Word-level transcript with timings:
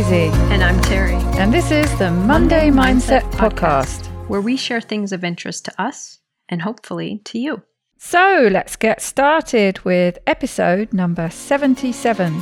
Daisy. 0.00 0.34
And 0.50 0.64
I'm 0.64 0.80
Terri. 0.80 1.20
And 1.36 1.52
this 1.52 1.70
is 1.70 1.98
the 1.98 2.10
Monday, 2.10 2.70
Mindset, 2.70 3.20
Podcast, 3.32 4.06
where 4.28 4.40
we 4.40 4.56
share 4.56 4.80
things 4.80 5.12
of 5.12 5.24
interest 5.24 5.66
to 5.66 5.82
us 5.82 6.20
and 6.48 6.62
hopefully 6.62 7.20
to 7.26 7.38
you. 7.38 7.62
So 7.98 8.48
let's 8.50 8.76
get 8.76 9.02
started 9.02 9.78
with 9.80 10.16
episode 10.26 10.94
number 10.94 11.28
77. 11.28 12.32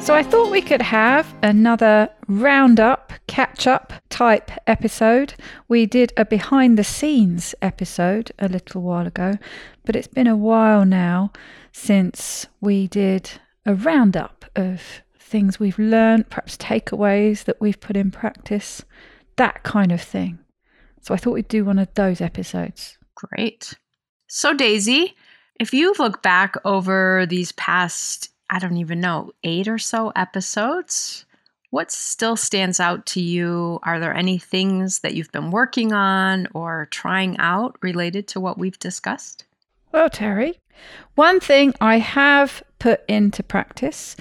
So 0.00 0.14
I 0.14 0.22
thought 0.22 0.52
we 0.52 0.62
could 0.62 0.82
have 0.82 1.34
another 1.42 2.08
roundup, 2.28 3.12
catch 3.26 3.66
up 3.66 3.92
type 4.10 4.52
episode. 4.68 5.34
We 5.66 5.86
did 5.86 6.12
a 6.16 6.24
behind 6.24 6.78
the 6.78 6.84
scenes 6.84 7.56
episode 7.60 8.30
a 8.38 8.48
little 8.48 8.82
while 8.82 9.08
ago, 9.08 9.38
but 9.84 9.96
it's 9.96 10.06
been 10.06 10.28
a 10.28 10.36
while 10.36 10.84
now 10.84 11.32
since 11.72 12.46
we 12.60 12.86
did 12.86 13.40
a 13.66 13.74
roundup 13.74 14.44
of 14.56 15.02
things 15.18 15.60
we've 15.60 15.78
learned, 15.78 16.28
perhaps 16.28 16.56
takeaways 16.56 17.44
that 17.44 17.60
we've 17.60 17.80
put 17.80 17.96
in 17.96 18.10
practice, 18.10 18.84
that 19.36 19.62
kind 19.62 19.92
of 19.92 20.00
thing. 20.00 20.38
So 21.02 21.14
I 21.14 21.16
thought 21.16 21.34
we'd 21.34 21.48
do 21.48 21.64
one 21.64 21.78
of 21.78 21.92
those 21.94 22.20
episodes. 22.20 22.98
Great. 23.14 23.74
So, 24.26 24.54
Daisy, 24.54 25.14
if 25.58 25.74
you 25.74 25.94
look 25.98 26.22
back 26.22 26.54
over 26.64 27.26
these 27.28 27.52
past, 27.52 28.30
I 28.48 28.58
don't 28.58 28.76
even 28.76 29.00
know, 29.00 29.32
eight 29.44 29.68
or 29.68 29.78
so 29.78 30.12
episodes, 30.16 31.24
what 31.70 31.92
still 31.92 32.36
stands 32.36 32.80
out 32.80 33.06
to 33.06 33.20
you? 33.20 33.78
Are 33.82 34.00
there 34.00 34.14
any 34.14 34.38
things 34.38 35.00
that 35.00 35.14
you've 35.14 35.32
been 35.32 35.50
working 35.50 35.92
on 35.92 36.48
or 36.54 36.88
trying 36.90 37.38
out 37.38 37.76
related 37.82 38.26
to 38.28 38.40
what 38.40 38.58
we've 38.58 38.78
discussed? 38.78 39.44
Well, 39.92 40.10
Terri, 40.10 40.56
one 41.14 41.40
thing 41.40 41.74
I 41.80 41.98
have 41.98 42.62
put 42.78 43.02
into 43.08 43.42
practice 43.42 44.16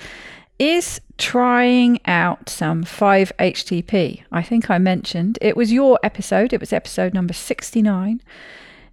is 0.57 0.99
trying 1.17 1.99
out 2.05 2.49
some 2.49 2.83
5-HTP. 2.83 4.23
I 4.31 4.41
think 4.41 4.69
I 4.69 4.77
mentioned 4.77 5.37
it 5.41 5.55
was 5.55 5.71
your 5.71 5.99
episode, 6.03 6.53
it 6.53 6.59
was 6.59 6.73
episode 6.73 7.13
number 7.13 7.33
69, 7.33 8.21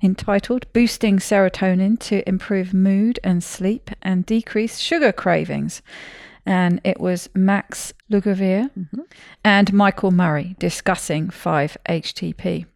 entitled 0.02 0.72
Boosting 0.72 1.18
Serotonin 1.18 1.98
to 2.00 2.28
Improve 2.28 2.72
Mood 2.72 3.18
and 3.24 3.42
Sleep 3.42 3.90
and 4.02 4.24
Decrease 4.24 4.78
Sugar 4.78 5.12
Cravings. 5.12 5.82
And 6.44 6.80
it 6.84 7.00
was 7.00 7.28
Max 7.34 7.92
Lugavere 8.10 8.70
mm-hmm. 8.70 9.00
and 9.42 9.72
Michael 9.72 10.12
Murray 10.12 10.54
discussing 10.60 11.28
5-HTP. 11.28 12.66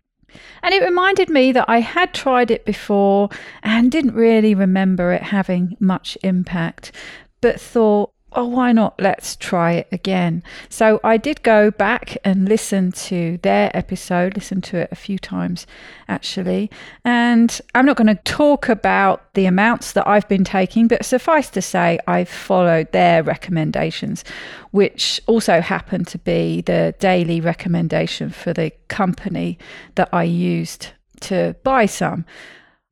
And 0.63 0.75
it 0.75 0.83
reminded 0.83 1.29
me 1.29 1.53
that 1.53 1.69
I 1.69 1.81
had 1.81 2.13
tried 2.13 2.51
it 2.51 2.65
before 2.65 3.29
and 3.63 3.91
didn't 3.91 4.15
really 4.15 4.55
remember 4.55 5.13
it 5.13 5.23
having 5.23 5.77
much 5.81 6.17
impact, 6.23 6.93
but 7.41 7.61
thought, 7.61 8.13
oh, 8.33 8.47
why 8.47 8.73
not? 8.73 9.01
Let's 9.01 9.37
try 9.37 9.73
it 9.73 9.89
again. 9.93 10.43
So 10.69 11.01
I 11.03 11.17
did 11.17 11.43
go 11.43 11.71
back 11.71 12.17
and 12.25 12.49
listen 12.49 12.93
to 12.93 13.39
their 13.43 13.75
episode, 13.77 14.35
listen 14.35 14.61
to 14.63 14.79
it 14.79 14.89
a 14.93 14.97
few 14.97 15.19
times 15.19 15.67
actually. 16.09 16.71
And 17.05 17.61
I'm 17.75 17.87
not 17.87 17.97
going 17.97 18.15
to 18.15 18.23
talk 18.23 18.69
about 18.69 19.33
the 19.35 19.47
amounts 19.47 19.93
that 19.93 20.07
I've 20.07 20.29
been 20.29 20.45
taking, 20.45 20.89
but 20.89 21.05
suffice 21.05 21.51
to 21.51 21.63
say, 21.63 21.99
I've 22.07 22.29
followed 22.29 22.93
their 22.93 23.23
recommendations, 23.23 24.25
which 24.71 25.21
also 25.27 25.61
happen 25.61 26.05
to 26.07 26.19
be 26.19 26.61
the 26.63 26.95
daily 26.99 27.41
recommendation 27.41 28.31
for 28.31 28.53
the 28.53 28.73
company 28.89 29.59
that 29.95 30.09
I 30.13 30.25
used 30.25 30.89
to 31.23 31.57
buy 31.63 31.87
some. 31.87 32.25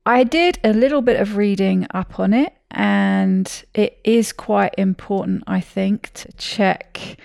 I 0.05 0.23
did 0.23 0.59
a 0.63 0.73
little 0.73 1.01
bit 1.01 1.19
of 1.19 1.37
reading 1.37 1.85
up 1.93 2.19
on 2.19 2.33
it 2.33 2.53
and 2.71 3.63
it 3.73 3.99
is 4.03 4.31
quite 4.31 4.73
important, 4.77 5.43
I 5.47 5.59
think, 5.59 6.11
to 6.13 6.31
check 6.33 7.17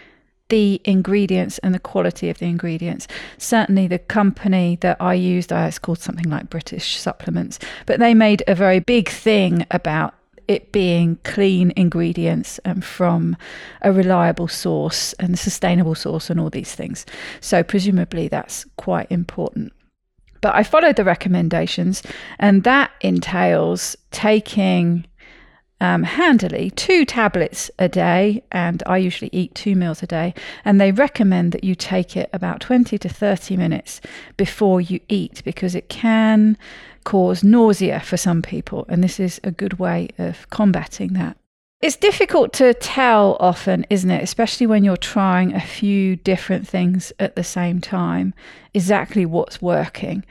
the 0.49 0.81
ingredients 0.85 1.59
and 1.59 1.75
the 1.75 1.79
quality 1.79 2.31
of 2.31 2.39
the 2.39 2.47
ingredients. 2.47 3.09
Certainly, 3.39 3.89
the 3.89 3.99
company 3.99 4.79
that 4.81 4.97
I 5.01 5.15
used, 5.15 5.53
it's 5.53 5.79
called 5.79 5.99
something 5.99 6.29
like 6.29 6.51
British 6.51 6.99
Supplements, 6.99 7.59
but 7.87 7.99
they 7.99 8.15
made 8.15 8.43
a 8.47 8.55
very 8.55 8.81
big 8.81 9.09
thing 9.09 9.67
about 9.71 10.15
it 10.47 10.73
being 10.73 11.19
clean 11.25 11.73
ingredients 11.75 12.59
and 12.67 12.85
from 12.85 13.35
a 13.81 13.91
reliable 13.91 14.47
source 14.47 15.15
and 15.15 15.39
sustainable 15.39 15.95
source 15.95 16.29
and 16.29 16.39
all 16.39 16.51
these 16.51 16.75
things. 16.75 17.07
So, 17.41 17.63
presumably, 17.63 18.29
that's 18.29 18.67
quite 18.77 19.11
important. 19.11 19.73
But 20.43 20.55
I 20.55 20.63
followed 20.63 20.97
the 20.97 21.05
recommendations, 21.05 22.03
and 22.39 22.65
that 22.65 22.91
entails 23.01 23.97
taking 24.11 25.07
um, 25.81 26.03
handily 26.05 26.71
two 26.71 27.05
tablets 27.05 27.71
a 27.79 27.89
day, 27.89 28.43
and 28.53 28.83
I 28.87 28.99
usually 28.99 29.31
eat 29.33 29.55
two 29.55 29.75
meals 29.75 30.03
a 30.03 30.07
day. 30.07 30.35
And 30.65 30.81
they 30.81 30.93
recommend 30.93 31.53
that 31.53 31.65
you 31.65 31.75
take 31.75 32.17
it 32.17 32.31
about 32.33 32.61
20 32.61 32.97
to 32.99 33.09
30 33.09 33.57
minutes 33.57 34.01
before 34.37 34.81
you 34.81 35.01
eat 35.09 35.43
because 35.45 35.75
it 35.75 35.89
can 35.89 36.57
cause 37.05 37.45
nausea 37.45 38.01
for 38.01 38.17
some 38.17 38.41
people, 38.41 38.87
and 38.89 39.05
this 39.05 39.21
is 39.21 39.41
a 39.45 39.51
good 39.51 39.79
way 39.79 40.09
of 40.19 40.49
combating 40.51 41.13
that. 41.15 41.37
It's 41.83 41.97
difficult 41.97 42.55
to 42.55 42.73
tell 42.73 43.37
often, 43.41 43.85
isn't 43.91 44.11
it? 44.11 44.23
Especially 44.23 44.67
when 44.67 44.85
you're 44.85 44.97
trying 44.97 45.53
a 45.53 45.61
few 45.61 46.17
different 46.17 46.67
things 46.67 47.13
at 47.19 47.37
the 47.37 47.45
same 47.45 47.83
time, 47.83 48.33
exactly 48.73 49.27
what's 49.27 49.61
working. 49.61 50.25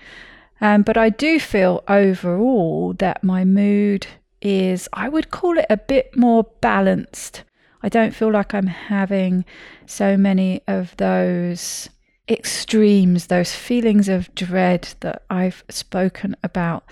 Um, 0.62 0.82
but 0.82 0.98
I 0.98 1.10
do 1.10 1.40
feel 1.40 1.84
overall 1.88 2.94
that 2.94 3.24
my 3.24 3.46
mood 3.46 4.08
is, 4.44 4.88
I 4.94 5.10
would 5.10 5.32
call 5.32 5.58
it 5.58 5.66
a 5.70 5.78
bit 5.78 6.16
more 6.16 6.44
balanced. 6.62 7.44
I 7.82 7.90
don't 7.90 8.16
feel 8.16 8.32
like 8.32 8.54
I'm 8.54 8.68
having 8.68 9.46
so 9.86 10.16
many 10.18 10.62
of 10.68 10.96
those 10.98 11.90
extremes, 12.30 13.28
those 13.28 13.54
feelings 13.54 14.08
of 14.08 14.34
dread 14.36 14.94
that 15.02 15.24
I've 15.30 15.64
spoken 15.70 16.36
about, 16.44 16.86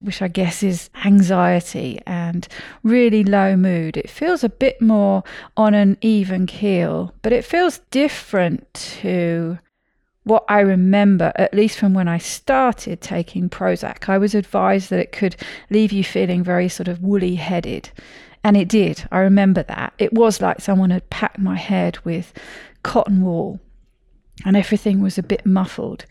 which 0.00 0.22
I 0.22 0.28
guess 0.28 0.62
is 0.62 0.90
anxiety 1.04 2.00
and 2.06 2.46
really 2.82 3.24
low 3.24 3.56
mood. 3.56 3.96
It 3.96 4.10
feels 4.10 4.44
a 4.44 4.48
bit 4.48 4.80
more 4.80 5.24
on 5.56 5.74
an 5.74 5.98
even 6.00 6.46
keel, 6.46 7.12
but 7.22 7.32
it 7.32 7.44
feels 7.44 7.80
different 7.90 8.72
to 8.74 9.58
what 10.26 10.44
I 10.48 10.58
remember, 10.58 11.32
at 11.36 11.54
least 11.54 11.78
from 11.78 11.94
when 11.94 12.08
I 12.08 12.18
started 12.18 13.00
taking 13.00 13.48
Prozac, 13.48 14.08
I 14.08 14.18
was 14.18 14.34
advised 14.34 14.90
that 14.90 14.98
it 14.98 15.12
could 15.12 15.36
leave 15.70 15.92
you 15.92 16.02
feeling 16.02 16.42
very 16.42 16.68
sort 16.68 16.88
of 16.88 17.00
woolly 17.00 17.36
headed. 17.36 17.90
And 18.42 18.56
it 18.56 18.66
did. 18.66 19.06
I 19.12 19.20
remember 19.20 19.62
that. 19.62 19.92
It 19.98 20.12
was 20.12 20.40
like 20.40 20.60
someone 20.60 20.90
had 20.90 21.08
packed 21.10 21.38
my 21.38 21.54
head 21.54 21.98
with 22.04 22.32
cotton 22.82 23.22
wool 23.24 23.60
and 24.44 24.56
everything 24.56 25.00
was 25.00 25.16
a 25.16 25.22
bit 25.22 25.46
muffled. 25.46 26.06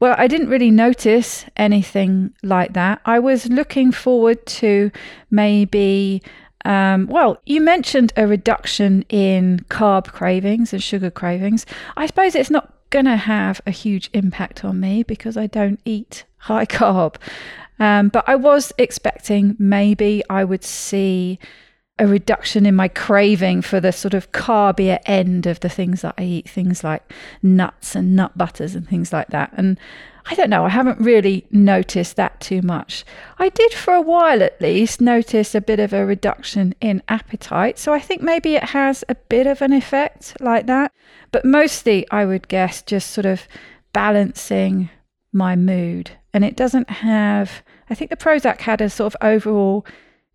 Well, 0.00 0.16
I 0.18 0.26
didn't 0.26 0.48
really 0.48 0.72
notice 0.72 1.44
anything 1.56 2.34
like 2.42 2.72
that. 2.72 3.00
I 3.04 3.20
was 3.20 3.48
looking 3.48 3.92
forward 3.92 4.44
to 4.46 4.90
maybe 5.30 6.22
um, 6.64 7.06
well, 7.06 7.40
you 7.46 7.60
mentioned 7.60 8.12
a 8.16 8.26
reduction 8.26 9.02
in 9.08 9.64
carb 9.70 10.08
cravings 10.08 10.72
and 10.72 10.82
sugar 10.82 11.10
cravings. 11.10 11.66
I 11.96 12.06
suppose 12.06 12.34
it's 12.34 12.50
not 12.50 12.74
going 12.90 13.06
to 13.06 13.16
have 13.16 13.60
a 13.66 13.70
huge 13.70 14.10
impact 14.12 14.64
on 14.64 14.80
me 14.80 15.02
because 15.02 15.36
I 15.36 15.46
don't 15.46 15.80
eat 15.84 16.24
high 16.38 16.66
carb. 16.66 17.16
Um, 17.78 18.08
but 18.08 18.24
I 18.28 18.36
was 18.36 18.72
expecting 18.76 19.56
maybe 19.58 20.22
I 20.28 20.44
would 20.44 20.64
see 20.64 21.38
a 21.98 22.06
reduction 22.06 22.66
in 22.66 22.74
my 22.74 22.88
craving 22.88 23.62
for 23.62 23.78
the 23.78 23.92
sort 23.92 24.14
of 24.14 24.32
carbier 24.32 24.98
end 25.06 25.46
of 25.46 25.60
the 25.60 25.68
things 25.68 26.02
that 26.02 26.14
I 26.16 26.24
eat, 26.24 26.48
things 26.48 26.82
like 26.82 27.12
nuts 27.42 27.94
and 27.94 28.16
nut 28.16 28.36
butters 28.36 28.74
and 28.74 28.88
things 28.88 29.12
like 29.12 29.28
that. 29.28 29.52
And 29.56 29.78
I 30.30 30.34
don't 30.34 30.50
know, 30.50 30.64
I 30.64 30.68
haven't 30.68 31.00
really 31.00 31.44
noticed 31.50 32.14
that 32.14 32.40
too 32.40 32.62
much. 32.62 33.04
I 33.38 33.48
did 33.48 33.72
for 33.72 33.94
a 33.94 34.00
while 34.00 34.44
at 34.44 34.60
least 34.60 35.00
notice 35.00 35.56
a 35.56 35.60
bit 35.60 35.80
of 35.80 35.92
a 35.92 36.06
reduction 36.06 36.72
in 36.80 37.02
appetite, 37.08 37.80
so 37.80 37.92
I 37.92 37.98
think 37.98 38.22
maybe 38.22 38.54
it 38.54 38.62
has 38.62 39.02
a 39.08 39.16
bit 39.16 39.48
of 39.48 39.60
an 39.60 39.72
effect 39.72 40.36
like 40.40 40.66
that. 40.66 40.92
But 41.32 41.44
mostly, 41.44 42.06
I 42.12 42.24
would 42.24 42.46
guess, 42.46 42.80
just 42.80 43.10
sort 43.10 43.26
of 43.26 43.48
balancing 43.92 44.90
my 45.32 45.56
mood. 45.56 46.12
And 46.32 46.44
it 46.44 46.56
doesn't 46.56 46.88
have, 46.90 47.62
I 47.88 47.96
think 47.96 48.10
the 48.10 48.16
Prozac 48.16 48.60
had 48.60 48.80
a 48.80 48.88
sort 48.88 49.12
of 49.12 49.16
overall 49.20 49.84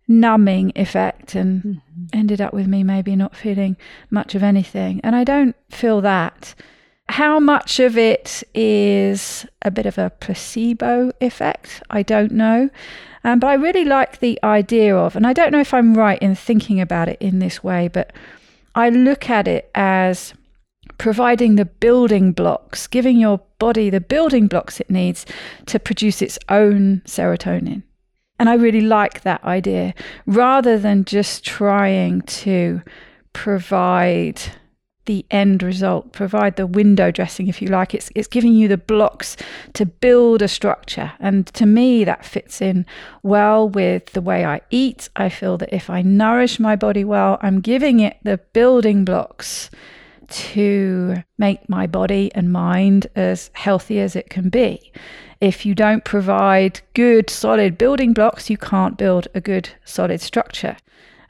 numbing 0.06 0.72
effect 0.76 1.34
and 1.34 1.62
mm-hmm. 1.62 2.04
ended 2.12 2.40
up 2.42 2.52
with 2.52 2.66
me 2.66 2.84
maybe 2.84 3.16
not 3.16 3.34
feeling 3.34 3.76
much 4.10 4.34
of 4.34 4.42
anything. 4.42 5.00
And 5.02 5.16
I 5.16 5.24
don't 5.24 5.56
feel 5.70 6.02
that. 6.02 6.54
How 7.08 7.38
much 7.38 7.78
of 7.78 7.96
it 7.96 8.42
is 8.54 9.46
a 9.62 9.70
bit 9.70 9.86
of 9.86 9.96
a 9.96 10.10
placebo 10.10 11.12
effect? 11.20 11.82
I 11.88 12.02
don't 12.02 12.32
know. 12.32 12.70
Um, 13.24 13.40
but 13.40 13.48
I 13.48 13.54
really 13.54 13.84
like 13.84 14.20
the 14.20 14.38
idea 14.44 14.96
of, 14.96 15.16
and 15.16 15.26
I 15.26 15.32
don't 15.32 15.50
know 15.50 15.60
if 15.60 15.74
I'm 15.74 15.94
right 15.94 16.20
in 16.20 16.34
thinking 16.34 16.80
about 16.80 17.08
it 17.08 17.20
in 17.20 17.38
this 17.38 17.62
way, 17.62 17.88
but 17.88 18.12
I 18.74 18.88
look 18.88 19.28
at 19.28 19.48
it 19.48 19.70
as 19.74 20.34
providing 20.98 21.56
the 21.56 21.64
building 21.64 22.32
blocks, 22.32 22.86
giving 22.86 23.18
your 23.18 23.40
body 23.58 23.90
the 23.90 24.00
building 24.00 24.46
blocks 24.46 24.80
it 24.80 24.90
needs 24.90 25.26
to 25.66 25.78
produce 25.78 26.22
its 26.22 26.38
own 26.48 27.02
serotonin. 27.04 27.82
And 28.38 28.48
I 28.48 28.54
really 28.54 28.82
like 28.82 29.22
that 29.22 29.42
idea 29.44 29.94
rather 30.26 30.78
than 30.78 31.04
just 31.04 31.44
trying 31.44 32.20
to 32.22 32.82
provide 33.32 34.40
the 35.06 35.24
end 35.30 35.62
result, 35.62 36.12
provide 36.12 36.56
the 36.56 36.66
window 36.66 37.10
dressing, 37.10 37.48
if 37.48 37.62
you 37.62 37.68
like. 37.68 37.94
It's, 37.94 38.10
it's 38.14 38.28
giving 38.28 38.54
you 38.54 38.68
the 38.68 38.76
blocks 38.76 39.36
to 39.72 39.86
build 39.86 40.42
a 40.42 40.48
structure. 40.48 41.12
And 41.18 41.46
to 41.54 41.66
me, 41.66 42.04
that 42.04 42.24
fits 42.24 42.60
in 42.60 42.86
well 43.22 43.68
with 43.68 44.12
the 44.12 44.20
way 44.20 44.44
I 44.44 44.60
eat. 44.70 45.08
I 45.16 45.28
feel 45.28 45.56
that 45.58 45.74
if 45.74 45.88
I 45.88 46.02
nourish 46.02 46.60
my 46.60 46.76
body 46.76 47.04
well, 47.04 47.38
I'm 47.42 47.60
giving 47.60 48.00
it 48.00 48.18
the 48.22 48.38
building 48.52 49.04
blocks 49.04 49.70
to 50.28 51.22
make 51.38 51.68
my 51.68 51.86
body 51.86 52.30
and 52.34 52.52
mind 52.52 53.06
as 53.14 53.50
healthy 53.54 54.00
as 54.00 54.16
it 54.16 54.28
can 54.28 54.48
be. 54.48 54.92
If 55.40 55.66
you 55.66 55.74
don't 55.74 56.04
provide 56.04 56.80
good, 56.94 57.28
solid 57.28 57.76
building 57.76 58.12
blocks, 58.12 58.48
you 58.48 58.56
can't 58.56 58.96
build 58.96 59.28
a 59.34 59.40
good, 59.40 59.68
solid 59.84 60.20
structure. 60.20 60.76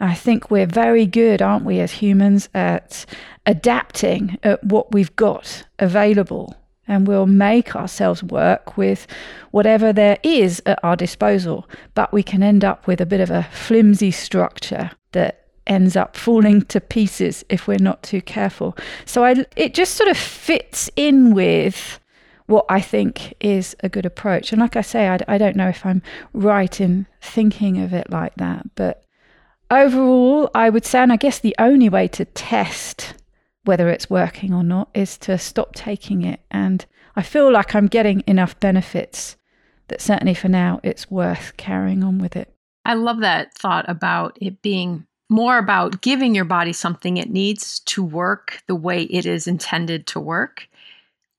I 0.01 0.15
think 0.15 0.51
we're 0.51 0.67
very 0.67 1.07
good, 1.07 1.41
aren't 1.41 1.65
we, 1.65 1.81
as 1.81 1.93
humans, 1.93 2.49
at 2.55 3.07
adapting 3.47 4.39
at 4.43 4.63
what 4.65 4.93
we've 4.93 5.15
got 5.17 5.65
available. 5.79 6.55
And 6.89 7.09
we'll 7.09 7.27
make 7.27 7.75
ourselves 7.75 8.23
work 8.23 8.77
with 8.77 9.07
whatever 9.51 9.93
there 9.93 10.19
is 10.23 10.63
at 10.67 10.79
our 10.85 10.95
disposal. 10.95 11.69
But 11.95 12.13
we 12.13 12.23
can 12.23 12.43
end 12.43 12.65
up 12.65 12.87
with 12.87 13.01
a 13.01 13.07
bit 13.07 13.21
of 13.21 13.31
a 13.31 13.49
flimsy 13.53 14.13
structure 14.13 14.93
that 15.13 15.47
ends 15.67 15.97
up 15.97 16.17
falling 16.17 16.63
to 16.63 16.81
pieces 16.81 17.45
if 17.49 17.67
we're 17.67 17.79
not 17.79 18.03
too 18.03 18.23
careful. 18.23 18.77
So 19.05 19.25
I, 19.25 19.45
it 19.57 19.75
just 19.75 19.95
sort 19.95 20.09
of 20.09 20.17
fits 20.17 20.89
in 20.95 21.35
with 21.35 21.99
what 22.47 22.65
I 22.69 22.81
think 22.81 23.35
is 23.41 23.75
a 23.81 23.89
good 23.89 24.07
approach. 24.07 24.53
And 24.53 24.61
like 24.61 24.77
I 24.77 24.81
say, 24.83 25.09
I, 25.09 25.19
I 25.27 25.39
don't 25.39 25.57
know 25.57 25.69
if 25.69 25.85
I'm 25.85 26.03
right 26.33 26.81
in 26.81 27.07
thinking 27.21 27.79
of 27.83 27.93
it 27.93 28.11
like 28.11 28.35
that, 28.37 28.77
but 28.77 29.03
overall, 29.71 30.51
I 30.55 30.71
would 30.71 30.85
say, 30.85 31.01
and 31.01 31.13
I 31.13 31.17
guess 31.17 31.39
the 31.39 31.57
only 31.59 31.89
way 31.89 32.09
to 32.09 32.25
test 32.25 33.15
whether 33.65 33.89
it's 33.89 34.09
working 34.09 34.55
or 34.55 34.63
not 34.63 34.89
is 34.95 35.19
to 35.19 35.37
stop 35.37 35.75
taking 35.75 36.23
it. 36.23 36.41
And 36.51 36.87
I 37.17 37.23
feel 37.23 37.53
like 37.53 37.75
I'm 37.75 37.89
getting 37.89 38.23
enough 38.27 38.59
benefits 38.61 39.37
that 39.89 40.01
certainly 40.01 40.35
for 40.35 40.49
now 40.49 40.81
it's 40.83 41.11
worth 41.11 41.57
carrying 41.57 42.03
on 42.03 42.19
with 42.19 42.37
it. 42.37 42.53
I 42.85 42.95
love 42.95 43.21
that 43.21 43.55
thought 43.55 43.85
about 43.89 44.39
it 44.41 44.63
being 44.63 45.07
more 45.29 45.59
about 45.59 46.01
giving 46.03 46.35
your 46.35 46.45
body 46.45 46.73
something 46.73 47.17
it 47.17 47.31
needs 47.31 47.81
to 47.81 48.03
work 48.05 48.63
the 48.69 48.77
way 48.77 49.03
it 49.03 49.27
is 49.27 49.49
intended 49.49 50.07
to 50.07 50.21
work. 50.21 50.69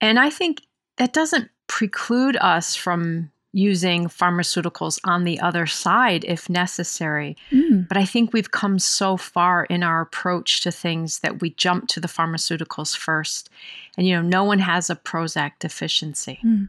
And 0.02 0.20
I 0.20 0.30
think 0.30 0.62
that 0.98 1.14
doesn't 1.14 1.50
preclude 1.68 2.36
us 2.42 2.76
from 2.76 3.32
using 3.54 4.08
pharmaceuticals 4.08 5.00
on 5.04 5.24
the 5.24 5.40
other 5.40 5.66
side 5.66 6.24
if 6.26 6.50
necessary. 6.50 7.36
Mm. 7.52 7.88
But 7.88 7.98
I 7.98 8.06
think 8.06 8.34
we've 8.34 8.52
come 8.52 8.78
so 8.78 9.18
far 9.18 9.66
in 9.66 9.84
our 9.84 10.02
approach 10.02 10.62
to 10.62 10.72
things 10.72 11.20
that 11.20 11.42
we 11.42 11.52
jump 11.52 11.88
to 11.90 12.00
the 12.00 12.08
pharmaceuticals 12.08 12.96
first. 12.96 13.50
And, 13.98 14.06
you 14.06 14.16
know, 14.16 14.22
no 14.22 14.44
one 14.44 14.60
has 14.60 14.90
a 14.90 14.96
Prozac 14.96 15.54
deficiency. 15.60 16.40
Mm. 16.46 16.68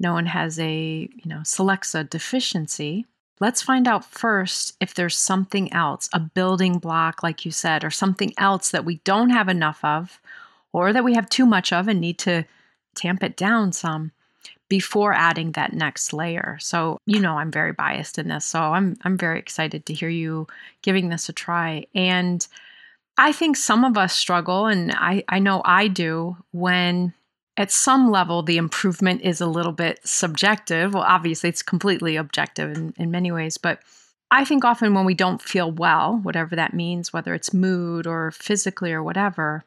No 0.00 0.12
one 0.12 0.26
has 0.26 0.58
a, 0.58 1.08
you 1.12 1.26
know, 1.28 1.40
Celexa 1.40 2.08
deficiency. 2.08 3.06
Let's 3.40 3.62
find 3.62 3.88
out 3.88 4.04
first 4.04 4.76
if 4.80 4.94
there's 4.94 5.16
something 5.16 5.72
else, 5.72 6.08
a 6.12 6.20
building 6.20 6.78
block, 6.78 7.22
like 7.22 7.44
you 7.44 7.50
said, 7.50 7.84
or 7.84 7.90
something 7.90 8.32
else 8.38 8.70
that 8.70 8.84
we 8.84 8.96
don't 9.04 9.30
have 9.30 9.48
enough 9.48 9.84
of, 9.84 10.20
or 10.72 10.92
that 10.92 11.04
we 11.04 11.14
have 11.14 11.28
too 11.28 11.46
much 11.46 11.72
of 11.72 11.88
and 11.88 12.00
need 12.00 12.18
to 12.20 12.44
tamp 12.94 13.22
it 13.22 13.36
down 13.36 13.72
some 13.72 14.12
before 14.72 15.12
adding 15.12 15.52
that 15.52 15.74
next 15.74 16.14
layer. 16.14 16.56
So, 16.58 16.96
you 17.04 17.20
know, 17.20 17.36
I'm 17.36 17.50
very 17.50 17.72
biased 17.72 18.18
in 18.18 18.28
this. 18.28 18.46
So, 18.46 18.58
I'm 18.58 18.96
I'm 19.02 19.18
very 19.18 19.38
excited 19.38 19.84
to 19.84 19.92
hear 19.92 20.08
you 20.08 20.46
giving 20.80 21.10
this 21.10 21.28
a 21.28 21.32
try. 21.34 21.84
And 21.94 22.46
I 23.18 23.32
think 23.32 23.58
some 23.58 23.84
of 23.84 23.98
us 23.98 24.14
struggle 24.14 24.64
and 24.64 24.90
I 24.92 25.24
I 25.28 25.40
know 25.40 25.60
I 25.66 25.88
do 25.88 26.38
when 26.52 27.12
at 27.58 27.70
some 27.70 28.10
level 28.10 28.42
the 28.42 28.56
improvement 28.56 29.20
is 29.20 29.42
a 29.42 29.46
little 29.46 29.72
bit 29.72 30.00
subjective. 30.04 30.94
Well, 30.94 31.02
obviously 31.02 31.50
it's 31.50 31.62
completely 31.62 32.16
objective 32.16 32.74
in, 32.74 32.94
in 32.96 33.10
many 33.10 33.30
ways, 33.30 33.58
but 33.58 33.80
I 34.30 34.46
think 34.46 34.64
often 34.64 34.94
when 34.94 35.04
we 35.04 35.12
don't 35.12 35.42
feel 35.42 35.70
well, 35.70 36.18
whatever 36.22 36.56
that 36.56 36.72
means, 36.72 37.12
whether 37.12 37.34
it's 37.34 37.52
mood 37.52 38.06
or 38.06 38.30
physically 38.30 38.90
or 38.90 39.02
whatever, 39.02 39.64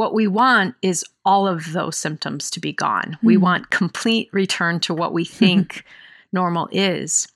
what 0.00 0.14
we 0.14 0.26
want 0.26 0.74
is 0.80 1.04
all 1.26 1.46
of 1.46 1.74
those 1.74 1.94
symptoms 1.94 2.50
to 2.50 2.58
be 2.58 2.72
gone. 2.72 3.18
Mm. 3.20 3.22
We 3.22 3.34
hmm. 3.34 3.42
want 3.42 3.70
complete 3.70 4.30
return 4.32 4.80
to 4.80 4.94
what 4.94 5.12
we 5.12 5.26
think 5.26 5.84
normal 6.32 6.70
is. 6.72 7.28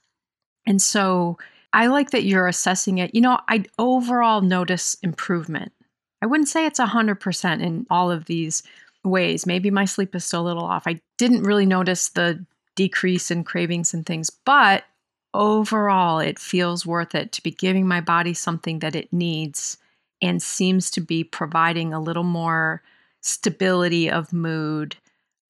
And 0.67 0.81
so 0.81 1.37
I 1.75 1.89
like 1.89 2.13
that 2.13 2.25
you're 2.25 2.49
assessing 2.49 2.97
it. 2.97 3.15
You 3.15 3.21
know, 3.21 3.39
I 3.51 3.65
overall 3.79 4.41
notice 4.41 4.97
improvement. 5.03 5.73
I 6.23 6.27
wouldn't 6.27 6.49
say 6.49 6.65
it's 6.65 6.81
100% 6.81 7.63
in 7.63 7.87
all 7.91 8.11
of 8.11 8.25
these 8.25 8.63
ways. 9.05 9.45
Maybe 9.45 9.71
my 9.71 9.85
sleep 9.85 10.15
is 10.15 10.25
still 10.25 10.41
a 10.41 10.49
little 10.49 10.65
off. 10.65 10.85
I 10.87 11.03
didn't 11.19 11.43
really 11.43 11.67
notice 11.67 12.09
the 12.09 12.47
decrease 12.77 13.31
in 13.31 13.45
cravings 13.45 13.93
and 13.93 14.07
things, 14.07 14.31
but 14.31 14.85
overall, 15.35 16.19
it 16.19 16.39
feels 16.39 16.87
worth 16.87 17.15
it 17.15 17.31
to 17.33 17.43
be 17.43 17.51
giving 17.51 17.87
my 17.87 18.01
body 18.01 18.33
something 18.33 18.79
that 18.79 18.97
it 18.97 19.13
needs 19.13 19.77
and 20.23 20.43
seems 20.43 20.91
to 20.93 21.01
be 21.01 21.25
providing 21.25 21.93
a 21.93 22.01
little 22.01 22.25
more 22.25 22.83
stability 23.21 24.11
of 24.11 24.33
mood. 24.33 24.97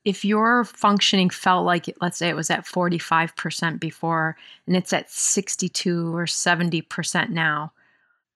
If 0.04 0.24
your 0.24 0.64
functioning 0.64 1.30
felt 1.30 1.64
like, 1.64 1.94
let's 2.00 2.18
say 2.18 2.28
it 2.28 2.36
was 2.36 2.50
at 2.50 2.66
45% 2.66 3.80
before 3.80 4.36
and 4.66 4.76
it's 4.76 4.92
at 4.92 5.10
62 5.10 6.14
or 6.14 6.26
70% 6.26 7.30
now, 7.30 7.72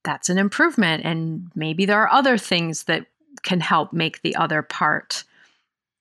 that's 0.05 0.31
an 0.31 0.39
improvement. 0.39 1.05
And 1.05 1.51
maybe 1.55 1.85
there 1.85 2.01
are 2.01 2.13
other 2.13 2.39
things 2.39 2.85
that 2.85 3.07
can 3.43 3.61
help 3.61 3.93
make 3.93 4.23
the 4.23 4.35
other 4.37 4.63
part. 4.63 5.25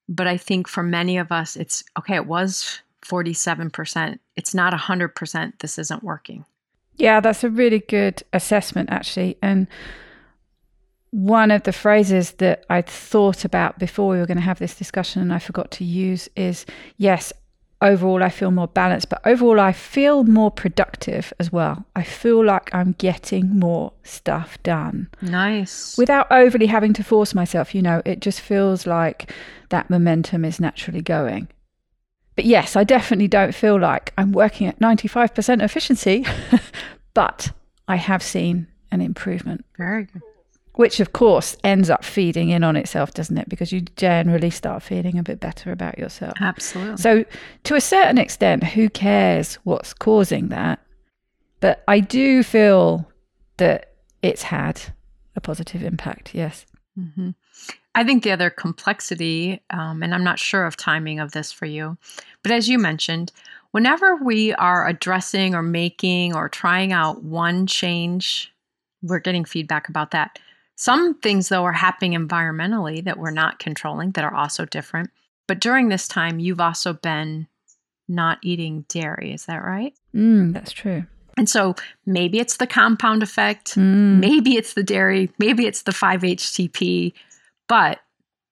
But 0.08 0.28
I 0.28 0.38
think 0.38 0.68
for 0.68 0.84
many 0.84 1.18
of 1.18 1.32
us, 1.32 1.56
it's 1.56 1.84
okay, 2.00 2.16
it 2.16 2.28
was 2.28 2.80
47%. 3.06 4.20
It's 4.36 4.54
not 4.54 4.74
100%. 4.74 5.60
This 5.60 5.78
isn't 5.78 6.04
working. 6.04 6.46
Yeah, 6.96 7.20
that's 7.20 7.44
a 7.44 7.50
really 7.50 7.80
good 7.80 8.24
assessment, 8.34 8.90
actually. 8.90 9.38
And 9.42 9.68
one 11.18 11.50
of 11.50 11.64
the 11.64 11.74
phrases 11.74 12.34
that 12.34 12.64
I'd 12.70 12.86
thought 12.86 13.44
about 13.44 13.80
before 13.80 14.10
we 14.10 14.20
were 14.20 14.28
going 14.28 14.38
to 14.38 14.44
have 14.44 14.60
this 14.60 14.76
discussion 14.76 15.20
and 15.20 15.34
I 15.34 15.40
forgot 15.40 15.72
to 15.72 15.84
use 15.84 16.30
is 16.36 16.64
yes, 16.98 17.34
overall 17.82 18.22
I 18.22 18.30
feel 18.30 18.52
more 18.52 18.68
balanced, 18.68 19.10
but 19.10 19.26
overall 19.26 19.60
I 19.60 19.72
feel 19.72 20.26
more 20.26 20.52
productive 20.52 21.34
as 21.40 21.52
well. 21.52 21.88
I 21.96 22.04
feel 22.04 22.46
like 22.46 22.70
I'm 22.72 22.92
getting 23.00 23.58
more 23.58 23.94
stuff 24.04 24.62
done. 24.62 25.10
Nice. 25.20 25.98
Without 25.98 26.32
overly 26.32 26.68
having 26.68 26.94
to 26.94 27.04
force 27.04 27.34
myself, 27.34 27.74
you 27.74 27.82
know, 27.82 28.04
it 28.06 28.20
just 28.20 28.40
feels 28.40 28.86
like 28.86 29.32
that 29.70 29.90
momentum 29.90 30.46
is 30.46 30.60
naturally 30.60 31.02
going. 31.02 31.48
But 32.36 32.46
yes, 32.46 32.76
I 32.76 32.84
definitely 32.84 33.28
don't 33.28 33.56
feel 33.56 33.80
like 33.80 34.14
I'm 34.20 34.34
working 34.34 34.68
at 34.68 34.80
95% 34.80 35.64
efficiency, 35.64 36.28
but 37.16 37.52
I 37.88 37.96
have 37.96 38.22
seen 38.22 38.68
an 38.92 39.02
improvement. 39.02 39.66
Very 39.76 40.04
good 40.04 40.22
which 40.78 41.00
of 41.00 41.12
course 41.12 41.58
ends 41.64 41.90
up 41.90 42.06
feeding 42.06 42.50
in 42.50 42.64
on 42.64 42.76
itself, 42.76 43.12
doesn't 43.14 43.38
it? 43.38 43.50
Because 43.50 43.72
you 43.72 43.82
generally 43.82 44.52
start 44.52 44.84
feeling 44.84 45.18
a 45.18 45.24
bit 45.24 45.40
better 45.40 45.72
about 45.72 45.98
yourself. 45.98 46.38
Absolutely. 46.40 46.98
So, 46.98 47.26
to 47.64 47.76
a 47.76 47.82
certain 47.82 48.20
extent, 48.20 48.64
who 48.64 48.88
cares 48.88 49.56
what's 49.64 49.94
causing 49.94 50.50
that? 50.50 50.80
But 51.60 51.84
I 51.88 52.00
do 52.00 52.44
feel 52.44 53.12
that 53.58 53.94
it's 54.22 54.44
had 54.44 54.80
a 55.36 55.42
positive 55.42 55.82
impact, 55.82 56.36
yes. 56.36 56.68
Mm-hmm. 56.98 57.32
I 57.96 58.04
think 58.04 58.22
the 58.22 58.32
other 58.32 58.52
complexity, 58.52 59.64
um, 59.72 60.04
and 60.04 60.14
I'm 60.14 60.24
not 60.24 60.38
sure 60.38 60.68
of 60.68 60.78
timing 60.78 61.20
of 61.20 61.32
this 61.32 61.52
for 61.52 61.66
you, 61.66 61.98
but 62.44 62.52
as 62.52 62.70
you 62.70 62.78
mentioned, 62.78 63.32
whenever 63.72 64.16
we 64.16 64.54
are 64.54 64.88
addressing 64.88 65.56
or 65.56 65.64
making 65.64 66.36
or 66.36 66.50
trying 66.50 66.94
out 66.94 67.24
one 67.24 67.66
change, 67.66 68.54
we're 69.02 69.20
getting 69.20 69.44
feedback 69.44 69.90
about 69.90 70.12
that 70.12 70.38
some 70.78 71.16
things, 71.16 71.50
though, 71.50 71.64
are 71.64 71.74
happening 71.74 72.14
environmentally 72.14 73.04
that 73.04 73.18
we're 73.18 73.32
not 73.32 73.60
controlling 73.60 74.12
that 74.12 74.24
are 74.24 74.34
also 74.34 74.64
different. 74.64 75.10
But 75.48 75.60
during 75.60 75.90
this 75.90 76.08
time, 76.08 76.40
you've 76.40 76.62
also 76.62 76.94
been 76.94 77.48
not 78.08 78.38
eating 78.44 78.86
dairy. 78.88 79.34
Is 79.34 79.46
that 79.48 79.64
right? 79.64 79.94
Mm, 80.16 80.54
that's 80.54 80.72
true. 80.72 81.04
And 81.36 81.50
so 81.50 81.76
maybe 82.06 82.40
it's 82.40 82.58
the 82.58 82.68
compound 82.68 83.24
effect, 83.24 83.76
mm. 83.76 84.20
maybe 84.20 84.56
it's 84.56 84.74
the 84.74 84.84
dairy, 84.84 85.32
maybe 85.40 85.66
it's 85.66 85.84
the 85.84 85.92
5-HTP. 85.92 87.14
But 87.68 88.00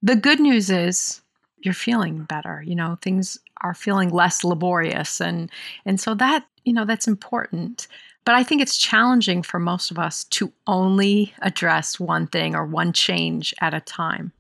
the 0.02 0.16
good 0.16 0.40
news 0.40 0.70
is 0.70 1.22
you're 1.60 1.74
feeling 1.74 2.24
better. 2.24 2.64
You 2.66 2.76
know, 2.76 2.98
things 3.02 3.40
are 3.62 3.74
feeling 3.74 4.10
less 4.10 4.44
laborious. 4.44 5.20
And, 5.20 5.50
and 5.86 6.00
so 6.00 6.14
that, 6.16 6.46
you 6.64 6.74
know, 6.74 6.86
that's 6.86 7.08
important. 7.08 7.88
But 8.26 8.36
I 8.36 8.44
think 8.44 8.62
it's 8.62 8.78
challenging 8.78 9.44
for 9.44 9.60
most 9.60 9.92
of 9.92 10.00
us 10.00 10.24
to 10.26 10.52
only 10.66 11.34
address 11.42 12.00
one 12.00 12.28
thing 12.28 12.56
or 12.56 12.66
one 12.66 12.92
change 12.92 13.54
at 13.62 13.74
a 13.74 13.80
time. 13.80 14.32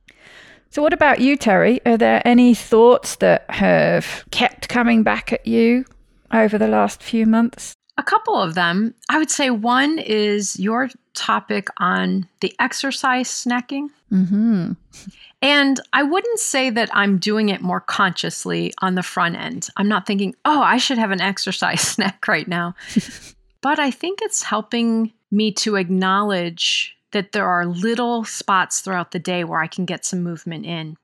So, 0.71 0.81
what 0.81 0.91
about 0.91 1.21
you, 1.21 1.37
Terri? 1.37 1.79
Are 1.85 1.97
there 1.97 2.21
any 2.25 2.53
thoughts 2.53 3.17
that 3.17 3.45
have 3.49 4.25
kept 4.31 4.67
coming 4.67 5.03
back 5.03 5.31
at 5.31 5.47
you 5.47 5.85
over 6.33 6.57
the 6.57 6.67
last 6.67 7.01
few 7.01 7.25
months? 7.25 7.75
A 7.97 8.03
couple 8.03 8.35
of 8.35 8.55
them. 8.55 8.93
I 9.07 9.17
would 9.17 9.31
say 9.31 9.51
one 9.51 9.99
is 9.99 10.59
your 10.59 10.89
topic 11.13 11.69
on 11.77 12.27
the 12.41 12.53
exercise 12.59 13.29
snacking. 13.29 13.87
Mm-hmm. 14.11 14.73
And 15.41 15.79
I 15.93 16.03
wouldn't 16.03 16.39
say 16.39 16.69
that 16.71 16.89
I'm 16.91 17.19
doing 17.19 17.49
it 17.49 17.61
more 17.61 17.79
consciously 17.79 18.73
on 18.81 18.95
the 18.95 19.03
front 19.03 19.35
end. 19.37 19.69
I'm 19.77 19.87
not 19.87 20.05
thinking, 20.05 20.35
oh, 20.43 20.61
I 20.61 20.77
should 20.77 20.97
have 20.97 21.11
an 21.11 21.21
exercise 21.21 21.81
snack 21.87 22.27
right 22.27 22.47
now. 22.47 22.75
but 23.65 23.79
I 23.79 23.89
think 23.89 24.21
it's 24.21 24.43
helping 24.43 25.11
me 25.31 25.51
to 25.53 25.75
acknowledge 25.75 26.95
that 27.13 27.31
there 27.31 27.47
are 27.47 27.65
little 27.65 28.23
spots 28.23 28.81
throughout 28.81 29.09
the 29.09 29.17
day 29.17 29.43
where 29.43 29.59
I 29.59 29.65
can 29.65 29.85
get 29.85 30.05
some 30.05 30.21
movement 30.21 30.67
in. 30.67 30.97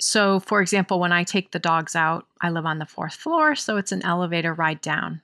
So, 0.00 0.40
for 0.40 0.60
example, 0.60 0.98
when 0.98 1.12
I 1.12 1.22
take 1.22 1.52
the 1.52 1.60
dogs 1.60 1.94
out, 1.94 2.26
I 2.40 2.50
live 2.50 2.66
on 2.66 2.80
the 2.80 2.86
fourth 2.86 3.14
floor, 3.14 3.54
so 3.54 3.76
it's 3.76 3.92
an 3.92 4.04
elevator 4.04 4.52
ride 4.52 4.80
down. 4.80 5.20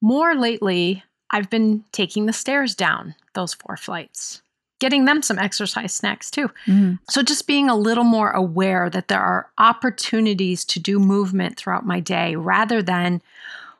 More 0.00 0.34
lately, 0.34 1.04
I've 1.30 1.50
been 1.50 1.84
taking 1.92 2.24
the 2.24 2.32
stairs 2.32 2.74
down 2.74 3.14
those 3.34 3.52
four 3.52 3.76
flights, 3.76 4.40
getting 4.80 5.04
them 5.04 5.20
some 5.20 5.38
exercise 5.38 5.92
snacks 5.92 6.30
too. 6.30 6.50
Mm. 6.66 7.00
So, 7.10 7.22
just 7.22 7.46
being 7.46 7.68
a 7.68 7.76
little 7.76 8.04
more 8.04 8.30
aware 8.30 8.88
that 8.88 9.08
there 9.08 9.20
are 9.20 9.50
opportunities 9.58 10.64
to 10.64 10.80
do 10.80 10.98
movement 10.98 11.58
throughout 11.58 11.84
my 11.84 12.00
day 12.00 12.34
rather 12.34 12.80
than 12.80 13.20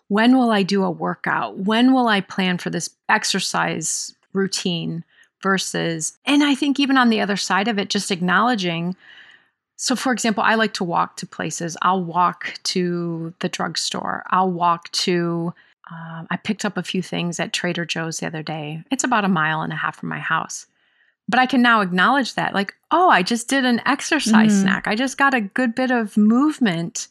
when 0.08 0.36
will 0.36 0.50
I 0.50 0.62
do 0.62 0.84
a 0.84 0.90
workout? 0.90 1.58
When 1.58 1.92
will 1.92 2.08
I 2.08 2.20
plan 2.20 2.58
for 2.58 2.70
this 2.70 2.90
exercise 3.08 4.14
routine? 4.32 5.04
Versus, 5.42 6.16
and 6.24 6.44
I 6.44 6.54
think 6.54 6.78
even 6.78 6.96
on 6.96 7.10
the 7.10 7.20
other 7.20 7.36
side 7.36 7.66
of 7.66 7.76
it, 7.76 7.90
just 7.90 8.12
acknowledging 8.12 8.94
so, 9.74 9.96
for 9.96 10.12
example, 10.12 10.44
I 10.44 10.54
like 10.54 10.74
to 10.74 10.84
walk 10.84 11.16
to 11.16 11.26
places. 11.26 11.76
I'll 11.82 12.04
walk 12.04 12.54
to 12.64 13.34
the 13.40 13.48
drugstore. 13.48 14.22
I'll 14.30 14.52
walk 14.52 14.88
to, 14.92 15.52
um, 15.90 16.28
I 16.30 16.36
picked 16.36 16.64
up 16.64 16.76
a 16.76 16.84
few 16.84 17.02
things 17.02 17.40
at 17.40 17.52
Trader 17.52 17.84
Joe's 17.84 18.20
the 18.20 18.28
other 18.28 18.44
day. 18.44 18.84
It's 18.92 19.02
about 19.02 19.24
a 19.24 19.28
mile 19.28 19.62
and 19.62 19.72
a 19.72 19.76
half 19.76 19.96
from 19.96 20.08
my 20.10 20.20
house. 20.20 20.66
But 21.28 21.40
I 21.40 21.46
can 21.46 21.62
now 21.62 21.80
acknowledge 21.80 22.34
that, 22.34 22.54
like, 22.54 22.74
oh, 22.92 23.10
I 23.10 23.24
just 23.24 23.48
did 23.48 23.64
an 23.64 23.80
exercise 23.84 24.52
Mhm. 24.52 24.62
snack. 24.62 24.86
I 24.86 24.94
just 24.94 25.18
got 25.18 25.34
a 25.34 25.40
good 25.40 25.74
bit 25.74 25.90
of 25.90 26.16
movement 26.16 27.08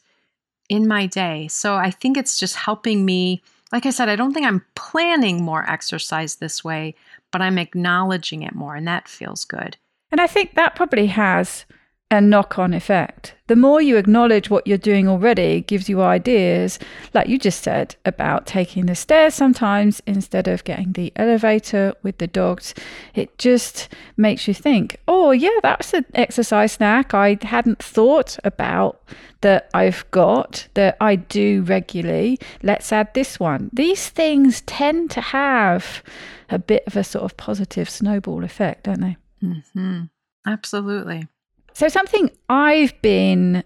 in 0.72 0.88
my 0.88 1.04
day. 1.04 1.46
So 1.48 1.74
I 1.76 1.90
think 1.90 2.16
it's 2.16 2.38
just 2.38 2.56
helping 2.56 3.04
me. 3.04 3.42
Like 3.72 3.84
I 3.84 3.90
said, 3.90 4.08
I 4.08 4.16
don't 4.16 4.32
think 4.32 4.46
I'm 4.46 4.64
planning 4.74 5.44
more 5.44 5.68
exercise 5.70 6.36
this 6.36 6.64
way, 6.64 6.94
but 7.30 7.42
I'm 7.42 7.58
acknowledging 7.58 8.42
it 8.42 8.54
more, 8.54 8.74
and 8.74 8.88
that 8.88 9.06
feels 9.06 9.44
good. 9.44 9.76
And 10.10 10.18
I 10.18 10.26
think 10.26 10.54
that 10.54 10.74
probably 10.74 11.08
has 11.08 11.66
a 12.12 12.20
knock 12.20 12.58
on 12.58 12.74
effect. 12.74 13.34
The 13.46 13.56
more 13.56 13.80
you 13.80 13.96
acknowledge 13.96 14.50
what 14.50 14.66
you're 14.66 14.76
doing 14.76 15.08
already, 15.08 15.62
gives 15.62 15.88
you 15.88 16.02
ideas, 16.02 16.78
like 17.14 17.26
you 17.26 17.38
just 17.38 17.62
said, 17.62 17.96
about 18.04 18.46
taking 18.46 18.84
the 18.84 18.94
stairs 18.94 19.34
sometimes 19.34 20.02
instead 20.06 20.46
of 20.46 20.62
getting 20.64 20.92
the 20.92 21.10
elevator 21.16 21.94
with 22.02 22.18
the 22.18 22.26
dogs. 22.26 22.74
It 23.14 23.38
just 23.38 23.88
makes 24.18 24.46
you 24.46 24.52
think, 24.52 24.98
oh, 25.08 25.30
yeah, 25.30 25.58
that's 25.62 25.94
an 25.94 26.04
exercise 26.12 26.72
snack 26.72 27.14
I 27.14 27.38
hadn't 27.40 27.82
thought 27.82 28.38
about 28.44 29.02
that 29.40 29.70
I've 29.72 30.04
got 30.10 30.68
that 30.74 30.98
I 31.00 31.16
do 31.16 31.62
regularly. 31.62 32.38
Let's 32.62 32.92
add 32.92 33.14
this 33.14 33.40
one. 33.40 33.70
These 33.72 34.10
things 34.10 34.60
tend 34.62 35.10
to 35.12 35.22
have 35.22 36.02
a 36.50 36.58
bit 36.58 36.84
of 36.86 36.94
a 36.94 37.04
sort 37.04 37.24
of 37.24 37.38
positive 37.38 37.88
snowball 37.88 38.44
effect, 38.44 38.84
don't 38.84 39.00
they? 39.00 39.16
hmm 39.40 40.02
Absolutely. 40.46 41.28
So, 41.74 41.88
something 41.88 42.30
I've 42.48 43.00
been 43.02 43.64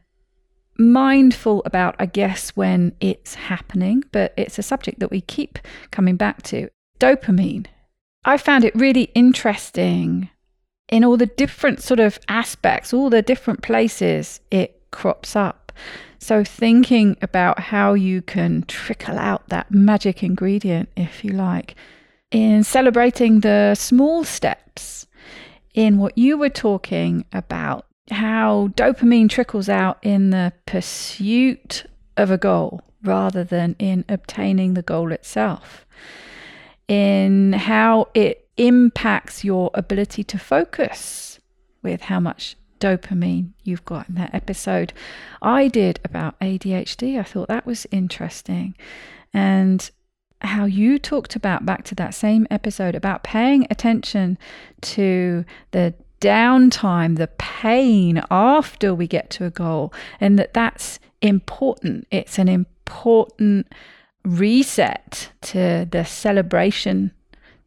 mindful 0.78 1.62
about, 1.64 1.96
I 1.98 2.06
guess, 2.06 2.50
when 2.50 2.92
it's 3.00 3.34
happening, 3.34 4.04
but 4.12 4.32
it's 4.36 4.58
a 4.58 4.62
subject 4.62 5.00
that 5.00 5.10
we 5.10 5.20
keep 5.22 5.58
coming 5.90 6.16
back 6.16 6.42
to 6.44 6.68
dopamine. 7.00 7.66
I 8.25 8.36
found 8.38 8.64
it 8.64 8.75
really 8.75 9.10
interesting 9.14 10.30
in 10.88 11.04
all 11.04 11.16
the 11.16 11.26
different 11.26 11.82
sort 11.82 12.00
of 12.00 12.18
aspects, 12.28 12.92
all 12.92 13.10
the 13.10 13.22
different 13.22 13.62
places 13.62 14.40
it 14.50 14.80
crops 14.90 15.34
up. 15.34 15.72
So, 16.18 16.44
thinking 16.44 17.16
about 17.22 17.58
how 17.58 17.94
you 17.94 18.22
can 18.22 18.62
trickle 18.66 19.18
out 19.18 19.48
that 19.48 19.70
magic 19.70 20.22
ingredient, 20.22 20.88
if 20.96 21.25
you 21.25 21.32
like, 21.32 21.75
in 22.30 22.64
celebrating 22.64 23.40
the 23.40 23.75
small 23.75 24.25
steps, 24.25 25.06
in 25.75 25.98
what 25.98 26.16
you 26.16 26.38
were 26.38 26.48
talking 26.48 27.25
about, 27.32 27.86
how 28.10 28.68
dopamine 28.76 29.28
trickles 29.28 29.68
out 29.68 29.98
in 30.02 30.30
the 30.30 30.52
pursuit 30.64 31.86
of 32.16 32.30
a 32.30 32.38
goal 32.38 32.82
rather 33.02 33.44
than 33.44 33.76
in 33.78 34.04
obtaining 34.08 34.75
the 34.75 34.82
goal 34.82 35.12
itself, 35.12 35.86
in 36.88 37.52
how 37.52 38.08
it 38.14 38.48
impacts 38.56 39.44
your 39.44 39.70
ability 39.75 40.25
to 40.25 40.38
focus 40.38 41.38
with 41.82 42.02
how 42.02 42.20
much 42.20 42.56
dopamine 42.80 43.50
you've 43.62 43.84
got 43.84 44.08
in 44.08 44.14
that 44.16 44.34
episode 44.34 44.92
I 45.40 45.68
did 45.68 46.00
about 46.04 46.38
ADHD. 46.40 47.18
I 47.18 47.22
thought 47.22 47.48
that 47.48 47.66
was 47.66 47.86
interesting. 47.90 48.75
And 49.32 49.90
how 50.42 50.64
you 50.66 50.98
talked 50.98 51.34
about 51.34 51.64
back 51.64 51.84
to 51.84 51.94
that 51.94 52.14
same 52.14 52.46
episode 52.50 52.94
about 52.94 53.22
paying 53.22 53.66
attention 53.70 54.38
to 54.82 55.44
the 55.70 55.94
downtime, 56.20 57.16
the 57.16 57.28
pain 57.38 58.23
after 58.30 58.94
we 58.94 59.06
get 59.06 59.30
to 59.30 59.44
a 59.44 59.50
goal, 59.50 59.92
and 60.20 60.38
that 60.38 60.54
that's 60.54 60.99
important. 61.23 62.06
It's 62.11 62.38
an 62.38 62.49
important 62.49 63.73
reset 64.25 65.30
to 65.40 65.87
the 65.90 66.04
celebration 66.04 67.12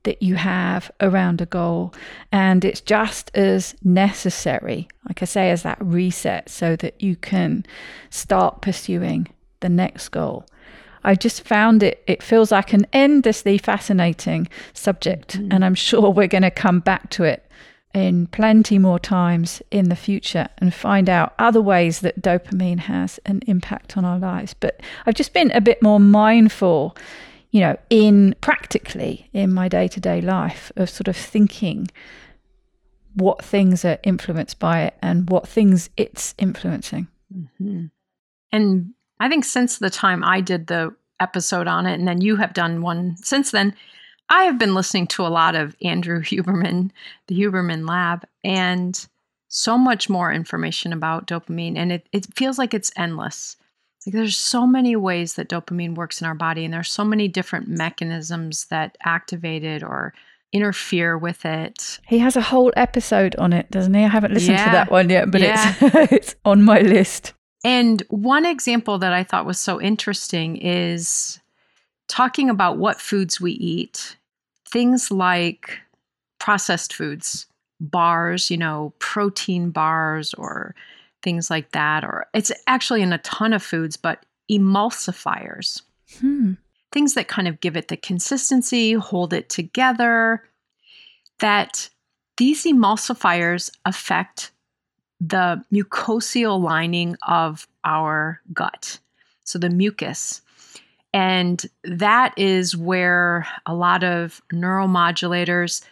that 0.04 0.22
you 0.22 0.36
have 0.36 0.92
around 1.02 1.42
a 1.42 1.46
goal. 1.46 1.94
And 2.32 2.64
it's 2.64 2.82
just 2.82 3.32
as 3.36 3.76
necessary, 3.84 4.88
like 5.08 5.22
I 5.22 5.26
say, 5.26 5.52
as 5.52 5.64
that 5.64 5.78
reset 5.82 6.50
so 6.50 6.76
that 6.78 7.02
you 7.02 7.16
can 7.16 7.66
start 8.10 8.62
pursuing 8.62 9.28
the 9.60 9.70
next 9.70 10.10
goal. 10.10 10.46
I 11.04 11.16
just 11.16 11.42
found 11.42 11.84
it, 11.84 12.04
it 12.08 12.24
feels 12.24 12.52
like 12.52 12.74
an 12.74 12.86
endlessly 12.92 13.58
fascinating 13.58 14.48
subject. 14.74 15.38
Mm. 15.38 15.54
And 15.54 15.66
I'm 15.66 15.76
sure 15.76 16.12
we're 16.12 16.28
going 16.28 16.44
to 16.44 16.52
come 16.52 16.80
back 16.80 17.10
to 17.12 17.24
it 17.24 17.46
in 17.94 18.28
plenty 18.28 18.78
more 18.78 19.00
times 19.00 19.62
in 19.72 19.90
the 19.90 19.96
future 19.96 20.48
and 20.60 20.74
find 20.74 21.10
out 21.10 21.34
other 21.40 21.62
ways 21.62 22.02
that 22.02 22.22
dopamine 22.22 22.80
has 22.80 23.20
an 23.26 23.42
impact 23.48 23.98
on 23.98 24.06
our 24.06 24.20
lives. 24.20 24.54
But 24.54 24.82
I've 25.06 25.16
just 25.16 25.34
been 25.34 25.52
a 25.52 25.62
bit 25.62 25.82
more 25.82 26.00
mindful, 26.00 26.96
you 27.52 27.62
know, 27.62 27.78
in 27.90 28.36
practically 28.42 29.30
in 29.34 29.52
my 29.54 29.68
day 29.68 29.88
to 29.88 30.00
day 30.00 30.22
life 30.22 30.72
of 30.76 30.90
sort 30.90 31.08
of 31.08 31.18
thinking 31.18 31.90
what 33.16 33.44
things 33.44 33.84
are 33.84 33.98
influenced 34.04 34.60
by 34.60 34.84
it 34.84 34.96
and 35.02 35.30
what 35.30 35.48
things 35.48 35.90
it's 35.98 36.36
influencing. 36.38 37.08
hmm 37.58 37.86
And 38.52 38.94
I 39.20 39.30
think 39.30 39.46
since 39.46 39.80
the 39.80 39.90
time 39.90 40.24
I 40.24 40.42
did 40.42 40.68
the 40.68 40.96
episode 41.20 41.68
on 41.68 41.86
it, 41.86 41.96
and 41.96 42.08
then 42.08 42.22
you 42.22 42.38
have 42.38 42.54
done 42.54 42.82
one 42.82 43.18
since 43.18 43.52
then, 43.52 43.76
I 44.30 44.44
have 44.44 44.60
been 44.60 44.76
listening 44.76 45.08
to 45.08 45.26
a 45.26 45.30
lot 45.30 45.56
of 45.56 45.76
Andrew 45.82 46.22
Huberman, 46.24 46.92
the 47.28 47.40
Huberman 47.40 47.88
Lab, 47.88 48.26
and 48.44 49.06
so 49.48 49.78
much 49.78 50.10
more 50.10 50.32
information 50.32 50.94
about 50.94 51.26
dopamine. 51.28 51.76
And 51.78 51.92
it, 51.92 52.08
it 52.12 52.28
feels 52.36 52.58
like 52.60 52.74
it's 52.74 52.92
endless. 52.96 53.58
Like 54.06 54.14
there's 54.14 54.38
so 54.38 54.66
many 54.68 54.96
ways 54.96 55.34
that 55.34 55.50
dopamine 55.50 55.96
works 55.96 56.22
in 56.22 56.28
our 56.28 56.36
body, 56.36 56.64
and 56.64 56.74
there's 56.74 56.92
so 56.92 57.04
many 57.04 57.28
different 57.28 57.68
mechanisms 57.68 58.66
that 58.66 58.98
activate 59.04 59.64
it 59.64 59.84
or 59.84 60.14
interfere 60.54 61.18
with 61.18 61.46
it. 61.46 62.00
He 62.08 62.20
has 62.20 62.36
a 62.36 62.42
whole 62.42 62.72
episode 62.76 63.36
on 63.36 63.54
it, 63.54 63.70
doesn't 63.70 63.94
he? 63.94 64.04
I 64.04 64.08
haven't 64.08 64.34
listened 64.34 64.58
Yeah. 64.58 64.66
to 64.66 64.72
that 64.72 64.92
one 64.92 65.10
yet, 65.10 65.30
but 65.32 65.42
Yeah. 65.42 65.76
it's 65.82 66.12
it's 66.14 66.36
on 66.46 66.64
my 66.64 66.80
list. 66.82 67.34
And 67.64 68.02
one 68.10 68.46
example 68.46 68.98
that 69.00 69.12
I 69.14 69.24
thought 69.24 69.46
was 69.46 69.60
so 69.60 69.82
interesting 69.82 70.56
is 70.58 71.40
talking 72.08 72.50
about 72.50 72.78
what 72.78 73.02
foods 73.02 73.42
we 73.42 73.52
eat. 73.52 74.16
Things 74.72 75.12
like 75.12 75.80
processed 76.40 76.94
foods, 76.94 77.48
bars, 77.80 78.50
you 78.50 78.58
know, 78.58 78.94
protein 79.00 79.72
bars 79.72 80.34
or 80.36 80.76
things 81.24 81.50
like 81.50 81.72
that. 81.72 82.04
Or 82.04 82.28
it's 82.34 82.52
actually 82.68 83.02
in 83.02 83.14
a 83.14 83.18
ton 83.20 83.54
of 83.54 83.64
foods, 83.64 83.98
but 83.98 84.26
emulsifiers, 84.52 85.82
Hmm. 86.20 86.54
things 86.92 87.14
that 87.14 87.28
kind 87.28 87.48
of 87.48 87.60
give 87.60 87.78
it 87.78 87.88
the 87.88 87.98
consistency, 87.98 88.94
hold 88.94 89.32
it 89.34 89.50
together, 89.50 90.44
that 91.40 91.90
these 92.38 92.64
emulsifiers 92.66 93.70
affect 93.86 94.52
the 95.20 95.64
mucosal 95.72 96.62
lining 96.62 97.16
of 97.28 97.68
our 97.84 98.42
gut, 98.54 99.00
so 99.44 99.60
the 99.60 99.70
mucus. 99.70 100.42
And 101.14 101.66
that 101.84 102.34
is 102.38 102.78
where 102.78 103.48
a 103.66 103.74
lot 103.74 104.04
of 104.04 104.42
neuromodulators 104.54 105.84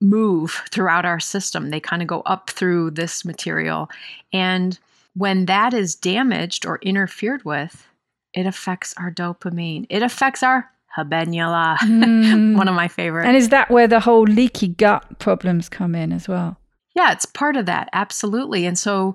move 0.00 0.62
throughout 0.70 1.04
our 1.04 1.20
system. 1.20 1.70
They 1.70 1.80
kind 1.80 2.02
of 2.02 2.08
go 2.08 2.20
up 2.22 2.50
through 2.50 2.92
this 2.92 3.24
material. 3.24 3.88
And 4.32 4.78
when 5.14 5.46
that 5.46 5.72
is 5.74 5.94
damaged 5.94 6.66
or 6.66 6.78
interfered 6.82 7.44
with, 7.44 7.86
it 8.34 8.46
affects 8.46 8.94
our 8.98 9.10
dopamine. 9.10 9.86
It 9.88 10.02
affects 10.02 10.42
our 10.42 10.70
habenula, 10.96 11.76
Mm. 11.78 12.56
one 12.56 12.68
of 12.68 12.74
my 12.74 12.88
favorite. 12.88 13.26
and 13.26 13.36
is 13.36 13.50
that 13.50 13.70
where 13.70 13.86
the 13.88 14.00
whole 14.00 14.22
leaky 14.24 14.68
gut 14.68 15.18
problems 15.18 15.68
come 15.68 15.94
in 15.94 16.12
as 16.12 16.26
well? 16.28 16.58
Yeah, 16.94 17.12
it's 17.12 17.26
part 17.26 17.56
of 17.56 17.66
that. 17.66 17.90
Absolutely. 17.92 18.64
And 18.64 18.78
so 18.78 19.14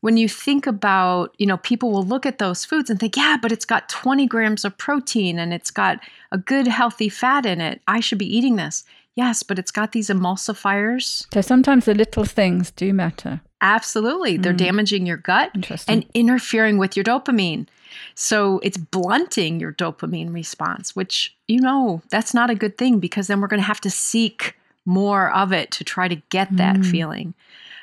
when 0.00 0.16
you 0.16 0.28
think 0.28 0.66
about, 0.66 1.34
you 1.38 1.46
know, 1.46 1.58
people 1.58 1.90
will 1.92 2.02
look 2.04 2.24
at 2.24 2.38
those 2.38 2.64
foods 2.64 2.88
and 2.90 2.98
think, 2.98 3.16
yeah, 3.16 3.36
but 3.40 3.52
it's 3.52 3.66
got 3.66 3.88
20 3.88 4.26
grams 4.26 4.64
of 4.64 4.76
protein 4.78 5.38
and 5.38 5.52
it's 5.52 5.70
got 5.70 6.00
a 6.32 6.38
good 6.38 6.66
healthy 6.66 7.08
fat 7.08 7.44
in 7.44 7.60
it. 7.60 7.82
I 7.86 8.00
should 8.00 8.18
be 8.18 8.36
eating 8.36 8.56
this. 8.56 8.84
Yes, 9.14 9.42
but 9.42 9.58
it's 9.58 9.70
got 9.70 9.92
these 9.92 10.08
emulsifiers. 10.08 11.26
So 11.32 11.40
sometimes 11.40 11.84
the 11.84 11.94
little 11.94 12.24
things 12.24 12.70
do 12.70 12.92
matter. 12.92 13.40
Absolutely. 13.60 14.36
They're 14.38 14.54
Mm. 14.54 14.58
damaging 14.68 15.06
your 15.06 15.18
gut 15.18 15.50
and 15.86 16.06
interfering 16.14 16.78
with 16.78 16.96
your 16.96 17.04
dopamine. 17.04 17.66
So 18.14 18.60
it's 18.62 18.78
blunting 18.78 19.60
your 19.60 19.72
dopamine 19.72 20.32
response, 20.32 20.96
which, 20.96 21.34
you 21.48 21.60
know, 21.60 22.00
that's 22.08 22.32
not 22.32 22.48
a 22.50 22.54
good 22.54 22.78
thing 22.78 23.00
because 23.00 23.26
then 23.26 23.40
we're 23.40 23.48
going 23.48 23.60
to 23.60 23.66
have 23.66 23.80
to 23.82 23.90
seek 23.90 24.56
more 24.86 25.30
of 25.34 25.52
it 25.52 25.70
to 25.72 25.84
try 25.84 26.08
to 26.08 26.16
get 26.30 26.48
that 26.56 26.76
Mm. 26.76 26.90
feeling. 26.90 27.34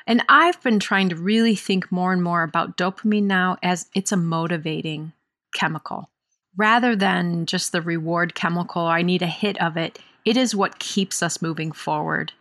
And 0.08 0.24
I've 0.28 0.60
been 0.62 0.80
trying 0.80 1.10
to 1.10 1.16
really 1.16 1.54
think 1.54 1.92
more 1.92 2.12
and 2.14 2.22
more 2.24 2.42
about 2.42 2.76
dopamine 2.78 3.24
now 3.24 3.58
as 3.62 3.86
it's 3.94 4.10
a 4.10 4.16
motivating 4.16 5.12
chemical. 5.54 6.08
Rather 6.56 6.96
than 6.96 7.44
just 7.46 7.70
the 7.72 7.82
reward 7.82 8.34
chemical, 8.34 8.82
I 8.82 9.02
need 9.02 9.22
a 9.22 9.26
hit 9.26 9.60
of 9.60 9.76
it, 9.76 9.98
it 10.24 10.36
is 10.36 10.54
what 10.56 10.78
keeps 10.80 11.22
us 11.22 11.40
moving 11.42 11.70
forward. 11.72 12.32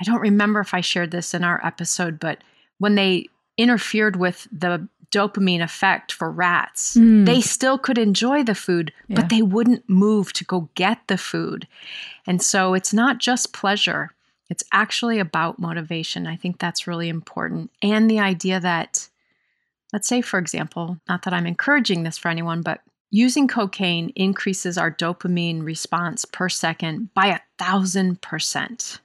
I 0.00 0.04
don't 0.04 0.20
remember 0.20 0.60
if 0.60 0.74
I 0.74 0.80
shared 0.80 1.12
this 1.12 1.34
in 1.34 1.44
our 1.44 1.64
episode, 1.64 2.18
but 2.20 2.38
when 2.78 2.96
they 2.96 3.28
interfered 3.56 4.16
with 4.16 4.46
the 4.52 4.88
dopamine 5.10 5.62
effect 5.62 6.12
for 6.12 6.30
rats, 6.30 6.96
Mm. 6.96 7.24
they 7.26 7.40
still 7.40 7.78
could 7.78 7.96
enjoy 7.96 8.42
the 8.44 8.54
food, 8.54 8.92
Yeah. 9.08 9.16
but 9.16 9.28
they 9.30 9.40
wouldn't 9.42 9.88
move 9.88 10.32
to 10.34 10.44
go 10.44 10.68
get 10.74 10.98
the 11.06 11.16
food. 11.16 11.66
And 12.26 12.42
so 12.42 12.74
it's 12.74 12.92
not 12.92 13.18
just 13.18 13.52
pleasure, 13.54 14.12
it's 14.48 14.64
actually 14.72 15.18
about 15.18 15.58
motivation. 15.58 16.26
I 16.26 16.36
think 16.36 16.58
that's 16.58 16.86
really 16.86 17.08
important. 17.08 17.70
And 17.82 18.10
the 18.10 18.20
idea 18.20 18.60
that, 18.60 19.08
let's 19.92 20.08
say, 20.08 20.20
for 20.22 20.38
example, 20.38 20.98
not 21.08 21.22
that 21.22 21.34
I'm 21.34 21.46
encouraging 21.46 22.02
this 22.02 22.16
for 22.18 22.28
anyone, 22.28 22.62
but 22.62 22.80
using 23.10 23.48
cocaine 23.48 24.10
increases 24.16 24.76
our 24.78 24.90
dopamine 24.90 25.62
response 25.64 26.24
per 26.24 26.48
second 26.48 27.12
by 27.14 27.26
a 27.28 27.40
thousand 27.58 28.20
percent. 28.22 29.00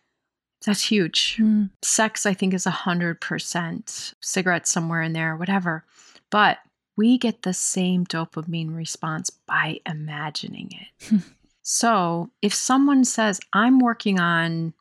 That's 0.66 0.84
huge 0.90 1.38
Mm. 1.42 1.72
sex 1.82 2.26
i 2.26 2.34
think 2.34 2.54
is 2.54 2.66
a 2.66 2.72
100% 2.72 4.14
cigarettes 4.22 4.72
somewhere 4.72 5.02
in 5.02 5.12
there 5.12 5.36
whatever 5.36 5.84
but 6.30 6.60
we 6.96 7.18
get 7.18 7.42
the 7.42 7.54
same 7.54 8.06
dopamine 8.06 8.74
response 8.74 9.30
by 9.30 9.82
imagining 9.86 10.70
it 10.72 11.22
so 11.64 12.30
if 12.42 12.54
someone 12.54 13.04
says 13.04 13.42
i'm 13.52 13.80
working 13.80 14.22
on 14.22 14.74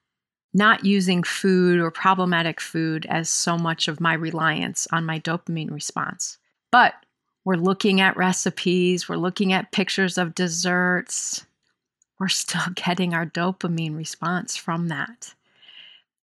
not 0.54 0.84
using 0.84 1.22
food 1.22 1.80
or 1.80 1.90
problematic 1.90 2.60
food 2.60 3.06
as 3.08 3.30
so 3.30 3.56
much 3.56 3.88
of 3.88 4.00
my 4.00 4.12
reliance 4.12 4.86
on 4.92 5.06
my 5.06 5.18
dopamine 5.18 5.70
response. 5.70 6.38
But 6.70 6.94
we're 7.44 7.56
looking 7.56 8.00
at 8.00 8.16
recipes 8.16 9.08
we're 9.08 9.16
looking 9.16 9.52
at 9.52 9.72
pictures 9.72 10.18
of 10.18 10.34
desserts. 10.34 11.44
We're 12.18 12.28
still 12.28 12.62
getting 12.74 13.14
our 13.14 13.26
dopamine 13.26 13.96
response 13.96 14.56
from 14.56 14.88
that. 14.88 15.34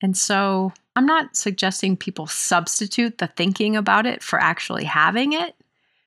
And 0.02 0.16
so 0.16 0.74
I'm 0.96 1.06
not 1.06 1.36
suggesting 1.36 1.98
people 1.98 2.28
substitute 2.28 3.18
the 3.18 3.28
thinking 3.28 3.76
about 3.76 4.06
it 4.06 4.22
for 4.22 4.40
actually 4.40 4.84
having 4.84 5.34
it, 5.34 5.56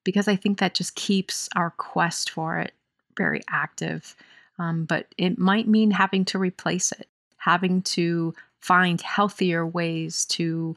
because 0.04 0.28
I 0.28 0.36
think 0.36 0.58
that 0.58 0.74
just 0.74 0.94
keeps 0.94 1.48
our 1.56 1.70
quest 1.70 2.30
for 2.30 2.58
it 2.58 2.72
very 3.16 3.40
active. 3.50 4.14
Um, 4.58 4.84
but 4.84 5.06
it 5.18 5.38
might 5.38 5.66
mean 5.66 5.90
having 5.90 6.24
to 6.26 6.38
replace 6.38 6.92
it, 6.92 7.08
having 7.40 7.82
to 7.82 8.32
find 8.60 9.00
healthier 9.00 9.66
ways 9.66 10.24
to 10.26 10.76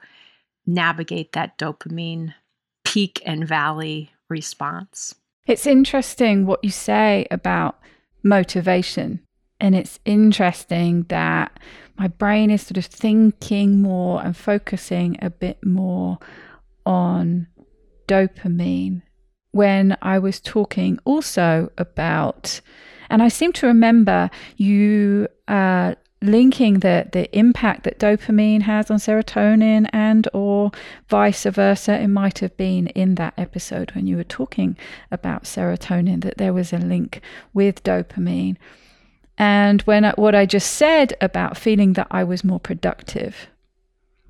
navigate 0.65 1.33
that 1.33 1.57
dopamine 1.57 2.33
peak 2.83 3.21
and 3.25 3.47
valley 3.47 4.11
response. 4.29 5.15
It's 5.45 5.67
interesting 5.67 6.45
what 6.45 6.63
you 6.63 6.69
say 6.69 7.27
about 7.29 7.79
motivation. 8.23 9.19
And 9.59 9.75
it's 9.75 9.99
interesting 10.05 11.03
that 11.09 11.59
my 11.97 12.07
brain 12.07 12.49
is 12.49 12.63
sort 12.63 12.77
of 12.77 12.85
thinking 12.85 13.81
more 13.81 14.21
and 14.23 14.35
focusing 14.35 15.17
a 15.21 15.29
bit 15.29 15.65
more 15.65 16.17
on 16.85 17.47
dopamine 18.07 19.01
when 19.51 19.95
I 20.01 20.19
was 20.19 20.39
talking 20.39 20.99
also 21.05 21.71
about, 21.77 22.59
and 23.09 23.21
I 23.21 23.27
seem 23.27 23.53
to 23.53 23.67
remember 23.67 24.31
you 24.57 25.27
uh, 25.47 25.93
linking 26.23 26.79
the 26.79 27.07
the 27.11 27.29
impact 27.37 27.83
that 27.83 27.99
dopamine 27.99 28.61
has 28.61 28.89
on 28.89 28.97
serotonin 28.97 29.89
and 29.93 30.27
or 30.33 30.71
vice 31.09 31.43
versa. 31.43 31.99
It 31.99 32.07
might 32.07 32.39
have 32.39 32.55
been 32.57 32.87
in 32.87 33.15
that 33.15 33.33
episode 33.37 33.91
when 33.91 34.07
you 34.07 34.17
were 34.17 34.23
talking 34.23 34.77
about 35.11 35.43
serotonin 35.43 36.23
that 36.23 36.37
there 36.37 36.53
was 36.53 36.73
a 36.73 36.77
link 36.77 37.21
with 37.53 37.83
dopamine. 37.83 38.57
And 39.37 39.81
when 39.83 40.05
I, 40.05 40.11
what 40.11 40.35
I 40.35 40.45
just 40.45 40.73
said 40.73 41.13
about 41.19 41.57
feeling 41.57 41.93
that 41.93 42.07
I 42.11 42.23
was 42.23 42.43
more 42.43 42.59
productive, 42.59 43.47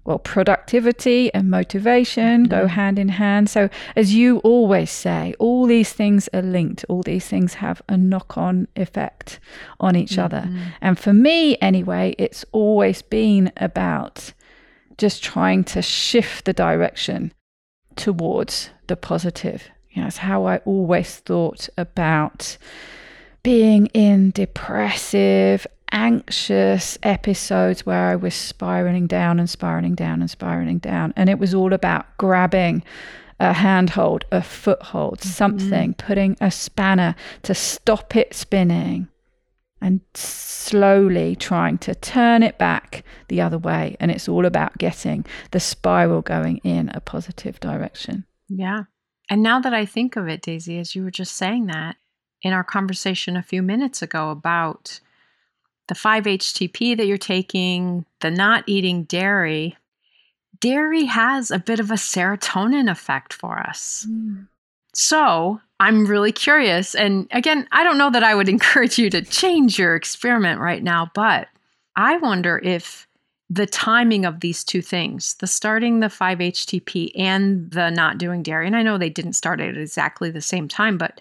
well, 0.06 0.20
productivity 0.20 1.34
and 1.34 1.50
motivation 1.50 2.44
go 2.44 2.60
mm-hmm. 2.60 2.68
hand 2.68 3.00
in 3.00 3.10
hand. 3.10 3.50
So, 3.50 3.70
as 3.96 4.14
you 4.14 4.40
always 4.40 4.92
say, 4.92 5.34
all 5.40 5.66
these 5.66 5.94
things 5.94 6.28
are 6.34 6.42
linked, 6.42 6.84
all 6.90 7.04
these 7.04 7.28
things 7.28 7.56
have 7.56 7.82
a 7.88 7.96
knock 7.96 8.38
on 8.38 8.68
effect 8.76 9.40
on 9.80 9.96
each 9.96 10.18
other. 10.18 10.42
Mm-hmm. 10.46 10.62
And 10.82 11.00
for 11.00 11.14
me, 11.14 11.58
anyway, 11.60 12.16
it's 12.18 12.44
always 12.52 13.02
been 13.02 13.52
about 13.58 14.34
just 14.98 15.24
trying 15.24 15.64
to 15.66 15.82
shift 15.82 16.46
the 16.46 16.54
direction 16.54 17.34
towards 17.96 18.70
the 18.88 18.96
positive. 18.96 19.70
You 19.92 20.02
know, 20.02 20.08
it's 20.08 20.18
how 20.18 20.46
I 20.46 20.58
always 20.60 21.18
thought 21.18 21.70
about 21.78 22.58
being 23.44 23.88
in 23.88 24.32
depressive, 24.32 25.68
anxious 25.94 26.98
episodes 27.04 27.86
where 27.86 28.08
I 28.08 28.16
was 28.16 28.34
spiraling 28.34 29.08
down 29.08 29.40
and 29.40 29.50
spiraling 29.50 29.96
down 29.96 30.22
and 30.22 30.30
spiraling 30.30 30.80
down. 30.80 31.14
And 31.16 31.30
it 31.30 31.40
was 31.40 31.54
all 31.54 31.72
about 31.72 32.18
grabbing 32.18 32.84
a 33.40 33.54
handhold, 33.54 34.26
a 34.32 34.42
foothold, 34.42 35.20
mm-hmm. 35.20 35.30
something, 35.30 35.94
putting 35.94 36.36
a 36.42 36.52
spanner 36.52 37.16
to 37.44 37.54
stop 37.54 38.16
it 38.16 38.34
spinning 38.34 39.08
and 39.82 40.02
slowly 40.14 41.36
trying 41.36 41.78
to 41.78 41.94
turn 41.94 42.42
it 42.42 42.58
back 42.58 43.04
the 43.28 43.42
other 43.42 43.58
way. 43.58 43.98
And 44.00 44.10
it's 44.12 44.30
all 44.30 44.46
about 44.46 44.78
getting 44.78 45.26
the 45.52 45.60
spiral 45.60 46.22
going 46.22 46.58
in 46.64 46.90
a 46.90 47.02
positive 47.02 47.60
direction. 47.60 48.26
Yeah. 48.48 48.84
And 49.30 49.44
now 49.44 49.60
that 49.60 49.74
I 49.74 49.86
think 49.86 50.16
of 50.16 50.28
it, 50.28 50.42
Daisy, 50.42 50.80
as 50.80 50.96
you 50.96 51.04
were 51.04 51.12
just 51.12 51.36
saying 51.36 51.68
that 51.68 51.98
in 52.42 52.54
our 52.54 52.64
conversation 52.64 53.36
a 53.36 53.44
few 53.44 53.62
minutes 53.62 54.02
ago 54.02 54.30
about 54.30 55.00
the 55.88 55.96
5-HTP 55.96 56.98
that 56.98 57.08
you're 57.08 57.18
taking, 57.18 58.06
the 58.22 58.32
not 58.32 58.64
eating 58.68 59.04
dairy, 59.04 59.78
dairy 60.60 61.06
has 61.06 61.52
a 61.52 61.60
bit 61.60 61.80
of 61.80 61.92
a 61.92 61.96
serotonin 61.96 62.90
effect 62.90 63.34
for 63.34 63.60
us. 63.60 64.08
Mm. 64.10 64.48
So 64.94 65.60
I'm 65.80 66.06
really 66.06 66.32
curious. 66.32 66.96
And 66.96 67.28
again, 67.32 67.68
I 67.72 67.84
don't 67.84 67.98
know 67.98 68.10
that 68.12 68.24
I 68.24 68.36
would 68.36 68.50
encourage 68.58 68.98
you 68.98 69.10
to 69.10 69.22
change 69.22 69.78
your 69.78 69.96
experiment 69.96 70.62
right 70.62 70.84
now, 70.84 71.12
but 71.14 71.50
I 71.96 72.18
wonder 72.18 72.60
if 72.64 73.08
the 73.50 73.68
timing 73.68 74.26
of 74.26 74.40
these 74.40 74.64
two 74.64 74.82
things, 74.82 75.36
the 75.36 75.48
starting 75.48 76.00
the 76.00 76.08
5-HTP 76.08 77.12
and 77.16 77.70
the 77.72 77.90
not 77.90 78.18
doing 78.18 78.42
dairy, 78.42 78.66
and 78.66 78.76
I 78.76 78.82
know 78.82 78.98
they 78.98 79.10
didn't 79.10 79.34
start 79.34 79.60
at 79.60 79.78
exactly 79.78 80.32
the 80.32 80.42
same 80.42 80.68
time, 80.68 80.98
but 80.98 81.20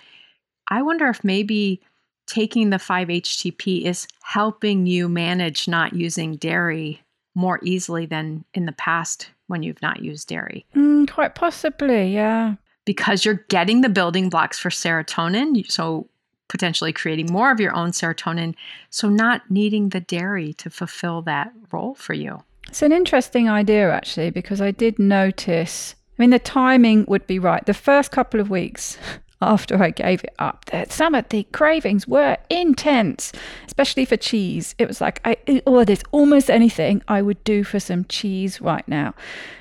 I 0.69 0.81
wonder 0.83 1.09
if 1.09 1.25
maybe 1.25 1.83
taking 2.27 2.71
the 2.71 2.77
5-HTP 2.77 3.85
is 3.85 4.07
helping 4.23 4.87
you 4.87 5.09
manage 5.09 5.69
not 5.69 5.93
using 5.93 6.37
dairy 6.37 7.03
more 7.35 7.59
easily 7.63 8.07
than 8.07 8.45
in 8.55 8.67
the 8.67 8.73
past 8.73 9.31
when 9.47 9.63
you've 9.63 9.83
not 9.83 10.01
used 10.01 10.29
dairy 10.29 10.65
Mm, 10.75 11.11
quite 11.11 11.35
possibly, 11.35 12.13
yeah. 12.15 12.55
because 12.85 13.25
you're 13.25 13.45
getting 13.49 13.81
the 13.81 13.89
building 13.89 14.29
blocks 14.29 14.59
for 14.59 14.69
serotonin. 14.71 15.71
So 15.71 16.09
potentially 16.49 16.93
creating 16.93 17.33
more 17.33 17.51
of 17.51 17.59
your 17.61 17.75
own 17.75 17.91
serotonin. 17.93 18.55
So 18.91 19.09
not 19.09 19.51
needing 19.51 19.89
the 19.89 20.01
dairy 20.01 20.53
to 20.55 20.69
fulfill 20.71 21.23
that 21.23 21.51
role 21.71 21.95
for 21.95 22.13
you. 22.13 22.43
It's 22.69 22.83
an 22.83 22.93
interesting 22.93 23.49
idea, 23.49 23.91
actually, 23.91 24.31
because 24.31 24.61
I 24.61 24.71
did 24.71 24.99
notice. 24.99 25.95
I 26.19 26.23
mean, 26.23 26.31
the 26.31 26.39
timing 26.39 27.05
would 27.09 27.27
be 27.27 27.39
right. 27.39 27.65
The 27.65 27.75
first 27.75 28.11
couple 28.11 28.39
of 28.41 28.51
weeks 28.51 28.99
after 29.43 29.83
I 29.83 29.91
gave 29.91 30.25
it 30.25 30.35
up, 30.39 30.65
that 30.67 30.93
some 30.93 31.15
of 31.15 31.29
the 31.29 31.45
cravings 31.53 32.07
were 32.07 32.37
intense, 32.49 33.33
especially 33.67 34.05
for 34.05 34.17
cheese. 34.17 34.75
It 34.79 34.89
was 34.89 35.01
like, 35.01 35.21
I, 35.25 35.37
oh, 35.67 35.85
there's 35.85 36.03
almost 36.13 36.51
anything 36.51 37.03
I 37.09 37.23
would 37.23 37.43
do 37.45 37.65
for 37.65 37.81
some 37.81 38.05
cheese 38.07 38.61
right 38.61 38.87
now. 38.87 39.15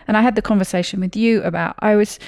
And 0.08 0.16
I 0.16 0.22
had 0.22 0.36
the 0.36 0.42
conversation 0.42 1.00
with 1.00 1.16
you 1.16 1.42
about, 1.44 1.76
I 1.80 1.96
was, 1.96 2.20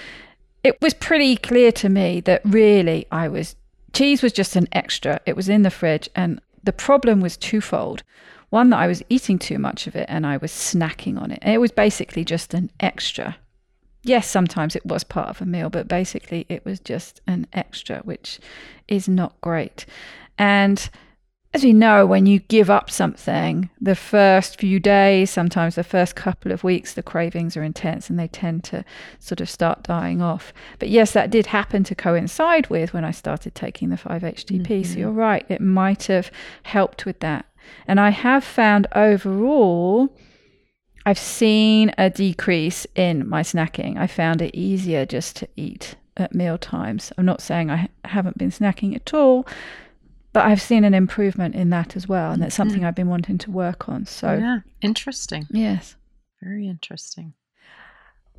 it 0.63 0.81
was 0.81 0.93
pretty 0.93 1.35
clear 1.37 1.71
to 1.73 1.89
me 1.89 2.21
that 2.21 2.41
really 2.43 3.07
I 3.11 3.27
was 3.27 3.55
cheese 3.93 4.23
was 4.23 4.33
just 4.33 4.55
an 4.55 4.67
extra. 4.71 5.19
It 5.25 5.35
was 5.35 5.47
in 5.47 5.61
the 5.61 5.69
fridge, 5.69 6.09
and 6.15 6.41
the 6.63 6.73
problem 6.73 7.21
was 7.21 7.37
twofold. 7.37 8.03
One, 8.49 8.69
that 8.69 8.77
I 8.77 8.87
was 8.87 9.01
eating 9.09 9.39
too 9.39 9.57
much 9.57 9.87
of 9.87 9.95
it 9.95 10.05
and 10.09 10.27
I 10.27 10.37
was 10.37 10.51
snacking 10.51 11.19
on 11.19 11.31
it. 11.31 11.39
And 11.41 11.55
it 11.55 11.57
was 11.57 11.71
basically 11.71 12.23
just 12.23 12.53
an 12.53 12.69
extra. 12.79 13.35
Yes, 14.03 14.29
sometimes 14.29 14.75
it 14.75 14.85
was 14.85 15.03
part 15.03 15.29
of 15.29 15.41
a 15.41 15.45
meal, 15.45 15.69
but 15.69 15.87
basically 15.87 16.45
it 16.49 16.65
was 16.65 16.79
just 16.79 17.21
an 17.25 17.47
extra, 17.53 17.99
which 17.99 18.39
is 18.87 19.07
not 19.07 19.39
great. 19.41 19.85
And 20.37 20.89
as 21.53 21.63
you 21.63 21.73
know, 21.73 22.05
when 22.05 22.25
you 22.25 22.39
give 22.39 22.69
up 22.69 22.89
something, 22.89 23.69
the 23.79 23.95
first 23.95 24.59
few 24.59 24.79
days, 24.79 25.29
sometimes 25.29 25.75
the 25.75 25.83
first 25.83 26.15
couple 26.15 26.51
of 26.51 26.63
weeks, 26.63 26.95
the 26.95 27.03
cravings 27.03 27.55
are 27.55 27.63
intense 27.63 28.09
and 28.09 28.17
they 28.17 28.27
tend 28.27 28.63
to 28.65 28.83
sort 29.19 29.39
of 29.39 29.49
start 29.49 29.83
dying 29.83 30.19
off. 30.21 30.51
But 30.79 30.89
yes, 30.89 31.11
that 31.11 31.29
did 31.29 31.45
happen 31.45 31.83
to 31.83 31.95
coincide 31.95 32.67
with 32.71 32.91
when 32.91 33.05
I 33.05 33.11
started 33.11 33.53
taking 33.53 33.89
the 33.89 33.97
5-HTP. 33.97 34.65
Mm-hmm. 34.65 34.83
So 34.83 34.97
you're 34.97 35.11
right, 35.11 35.45
it 35.47 35.61
might 35.61 36.07
have 36.07 36.31
helped 36.63 37.05
with 37.05 37.19
that. 37.19 37.45
And 37.87 37.99
I 37.99 38.09
have 38.09 38.43
found 38.43 38.87
overall, 38.93 40.09
I've 41.05 41.19
seen 41.19 41.91
a 41.97 42.09
decrease 42.09 42.87
in 42.95 43.27
my 43.27 43.41
snacking. 43.41 43.97
I 43.97 44.07
found 44.07 44.41
it 44.41 44.55
easier 44.55 45.05
just 45.05 45.35
to 45.37 45.47
eat 45.55 45.95
at 46.15 46.33
meal 46.33 46.57
times. 46.57 47.11
I'm 47.17 47.25
not 47.25 47.41
saying 47.41 47.69
I 47.69 47.89
haven't 48.05 48.37
been 48.37 48.51
snacking 48.51 48.95
at 48.95 49.13
all, 49.13 49.45
but 50.31 50.45
I've 50.45 50.61
seen 50.61 50.83
an 50.83 50.93
improvement 50.93 51.55
in 51.55 51.69
that 51.71 51.95
as 51.95 52.07
well, 52.07 52.31
and 52.31 52.41
that's 52.41 52.55
something 52.55 52.79
mm-hmm. 52.79 52.87
I've 52.87 52.95
been 52.95 53.09
wanting 53.09 53.37
to 53.39 53.51
work 53.51 53.89
on. 53.89 54.05
So 54.05 54.33
yeah, 54.33 54.59
interesting. 54.81 55.47
Yes, 55.51 55.95
very 56.41 56.67
interesting. 56.67 57.33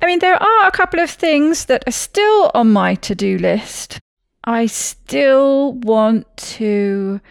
I 0.01 0.07
mean, 0.07 0.19
there 0.19 0.41
are 0.41 0.67
a 0.67 0.71
couple 0.71 0.99
of 0.99 1.09
things 1.09 1.65
that 1.65 1.83
are 1.87 1.91
still 1.91 2.51
on 2.53 2.73
my 2.73 2.95
to-do 2.95 3.37
list. 3.37 3.99
I 4.43 4.65
still 4.65 5.73
want 5.73 6.35
to 6.37 7.21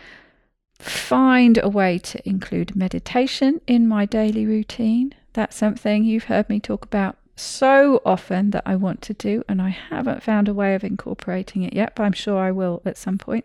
find 0.78 1.58
a 1.62 1.68
way 1.68 1.98
to 1.98 2.28
include 2.28 2.74
meditation 2.74 3.60
in 3.66 3.86
my 3.86 4.06
daily 4.06 4.46
routine. 4.46 5.14
That's 5.34 5.56
something 5.56 6.04
you've 6.04 6.24
heard 6.24 6.48
me 6.48 6.60
talk 6.60 6.84
about 6.84 7.16
so 7.36 8.00
often 8.04 8.50
that 8.52 8.62
I 8.64 8.76
want 8.76 9.02
to 9.02 9.14
do, 9.14 9.42
and 9.48 9.60
I 9.60 9.70
haven't 9.70 10.22
found 10.22 10.48
a 10.48 10.54
way 10.54 10.74
of 10.74 10.84
incorporating 10.84 11.62
it 11.62 11.74
yet, 11.74 11.94
but 11.94 12.04
I'm 12.04 12.12
sure 12.12 12.40
I 12.40 12.52
will 12.52 12.80
at 12.84 12.96
some 12.96 13.18
point. 13.18 13.44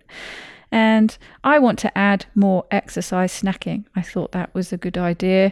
And 0.72 1.18
I 1.44 1.58
want 1.58 1.80
to 1.80 1.98
add 1.98 2.28
more 2.36 2.66
exercise 2.70 3.42
snacking. 3.42 3.86
I 3.96 4.04
thought 4.04 4.32
that 4.34 4.54
was 4.54 4.72
a 4.72 4.78
good 4.78 4.98
idea. 4.98 5.52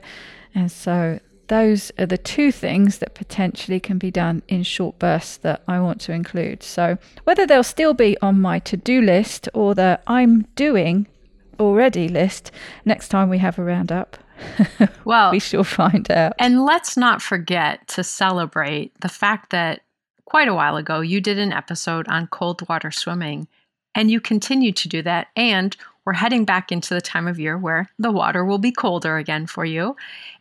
And 0.53 0.71
so 0.71 1.19
those 1.47 1.91
are 1.97 2.05
the 2.05 2.17
two 2.17 2.51
things 2.51 2.99
that 2.99 3.15
potentially 3.15 3.79
can 3.79 3.97
be 3.97 4.11
done 4.11 4.43
in 4.47 4.61
short 4.61 4.99
bursts 4.99 5.37
that 5.37 5.63
I 5.67 5.79
want 5.79 6.01
to 6.01 6.11
include. 6.11 6.61
So 6.61 6.99
whether 7.23 7.47
they'll 7.47 7.63
still 7.63 7.95
be 7.95 8.15
on 8.21 8.39
my 8.39 8.59
to 8.59 8.77
do 8.77 9.01
list 9.01 9.49
or 9.55 9.73
the 9.73 9.99
I'm 10.05 10.43
doing 10.55 11.07
already 11.59 12.07
list 12.07 12.51
next 12.85 13.07
time 13.07 13.29
we 13.29 13.39
have 13.39 13.57
a 13.57 13.63
roundup. 13.63 14.17
well, 15.05 15.31
we 15.31 15.39
shall 15.39 15.63
find 15.63 16.09
out. 16.11 16.33
And 16.39 16.65
let's 16.65 16.97
not 16.97 17.21
forget 17.21 17.87
to 17.89 18.03
celebrate 18.03 18.99
the 19.01 19.09
fact 19.09 19.51
that 19.51 19.81
quite 20.25 20.47
a 20.47 20.53
while 20.53 20.77
ago 20.77 21.01
you 21.01 21.21
did 21.21 21.39
an 21.39 21.53
episode 21.53 22.07
on 22.07 22.27
cold 22.27 22.67
water 22.67 22.91
swimming 22.91 23.47
and 23.95 24.11
you 24.11 24.19
continue 24.19 24.71
to 24.73 24.87
do 24.87 25.01
that. 25.01 25.27
And 25.35 25.75
we're 26.05 26.13
heading 26.13 26.45
back 26.45 26.71
into 26.71 26.93
the 26.93 27.01
time 27.01 27.27
of 27.27 27.39
year 27.39 27.57
where 27.57 27.89
the 27.97 28.11
water 28.11 28.45
will 28.45 28.59
be 28.59 28.71
colder 28.71 29.17
again 29.17 29.47
for 29.47 29.65
you. 29.65 29.95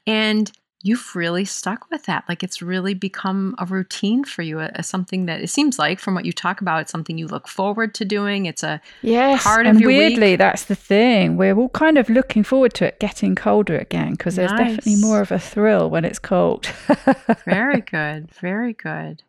And 0.07 0.51
you've 0.83 1.17
really 1.17 1.45
stuck 1.45 1.91
with 1.91 2.05
that. 2.05 2.25
Like 2.29 2.43
it's 2.43 2.62
really 2.62 2.95
become 2.95 3.55
a 3.59 3.67
routine 3.67 4.25
for 4.25 4.43
you, 4.43 4.61
as 4.61 4.87
something 4.87 5.27
that 5.27 5.41
it 5.41 5.49
seems 5.49 5.79
like 5.79 5.99
from 5.99 6.15
what 6.15 6.25
you 6.25 6.33
talk 6.33 6.61
about, 6.61 6.83
it's 6.83 6.93
something 6.93 7.19
you 7.19 7.27
look 7.27 7.49
forward 7.49 7.95
to 7.95 8.05
doing. 8.05 8.47
It's 8.47 8.62
a 8.62 8.81
yes, 9.03 9.43
part 9.43 9.67
of 9.67 9.71
and 9.71 9.81
your 9.81 9.89
weirdly, 9.89 10.33
week. 10.33 10.39
that's 10.39 10.65
the 10.65 10.75
thing. 10.75 11.37
We're 11.37 11.57
all 11.57 11.71
kind 11.71 11.99
of 11.99 12.09
looking 12.09 12.45
forward 12.45 12.75
to 12.75 12.87
it 12.87 13.01
getting 13.01 13.35
colder 13.35 13.77
again 13.79 14.12
because 14.12 14.37
there's 14.37 14.53
definitely 14.53 14.97
more 14.97 15.21
of 15.21 15.33
a 15.33 15.39
thrill 15.39 15.91
when 15.91 16.05
it's 16.05 16.19
cold. 16.19 16.67
very 17.45 17.81
good, 17.81 18.31
very 18.33 18.73
good. 18.73 19.23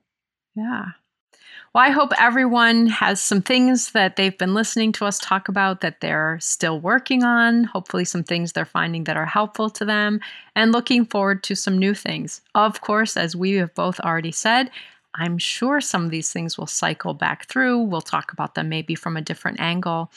Yeah. 0.56 0.86
Well, 1.74 1.84
I 1.84 1.90
hope 1.90 2.12
everyone 2.18 2.88
has 2.88 3.22
some 3.22 3.42
things 3.42 3.92
that 3.92 4.16
they've 4.16 4.38
been 4.38 4.54
listening 4.54 4.92
to 4.94 5.06
us 5.06 5.20
talk 5.20 5.48
about 5.48 5.82
that 5.82 6.02
they're 6.02 6.40
still 6.42 6.80
working 6.80 7.24
on. 7.24 7.66
Hopefully, 7.66 8.06
some 8.06 8.24
things 8.24 8.52
they're 8.52 8.66
finding 8.66 9.04
that 9.06 9.18
are 9.18 9.26
helpful 9.26 9.70
to 9.72 9.86
them 9.86 10.20
and 10.56 10.72
looking 10.72 11.06
forward 11.06 11.44
to 11.44 11.56
some 11.56 11.78
new 11.78 11.94
things. 11.94 12.42
Of 12.56 12.82
course, 12.82 13.16
as 13.18 13.36
we 13.36 13.54
have 13.54 13.76
both 13.76 14.00
already 14.00 14.32
said, 14.32 14.72
I'm 15.16 15.38
sure 15.38 15.82
some 15.82 16.06
of 16.06 16.12
these 16.12 16.32
things 16.32 16.58
will 16.58 16.68
cycle 16.68 17.14
back 17.14 17.48
through. 17.48 17.80
We'll 17.84 18.02
talk 18.02 18.32
about 18.32 18.56
them 18.56 18.70
maybe 18.70 18.96
from 18.96 19.18
a 19.18 19.22
different 19.22 19.60
angle, 19.60 20.12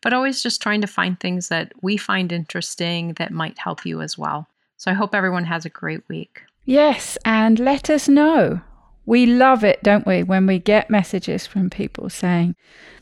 but 0.00 0.12
always 0.12 0.42
just 0.42 0.62
trying 0.62 0.80
to 0.80 0.86
find 0.86 1.18
things 1.18 1.48
that 1.48 1.72
we 1.82 1.96
find 1.96 2.30
interesting 2.32 3.14
that 3.14 3.32
might 3.32 3.58
help 3.58 3.84
you 3.84 4.00
as 4.00 4.16
well. 4.16 4.48
So 4.76 4.90
I 4.90 4.94
hope 4.94 5.14
everyone 5.14 5.44
has 5.44 5.64
a 5.64 5.70
great 5.70 6.08
week. 6.08 6.42
Yes, 6.64 7.18
and 7.24 7.58
let 7.58 7.90
us 7.90 8.08
know 8.08 8.62
we 9.06 9.26
love 9.26 9.64
it, 9.64 9.82
don't 9.82 10.06
we, 10.06 10.22
when 10.22 10.46
we 10.46 10.58
get 10.58 10.90
messages 10.90 11.46
from 11.46 11.70
people 11.70 12.08
saying 12.08 12.56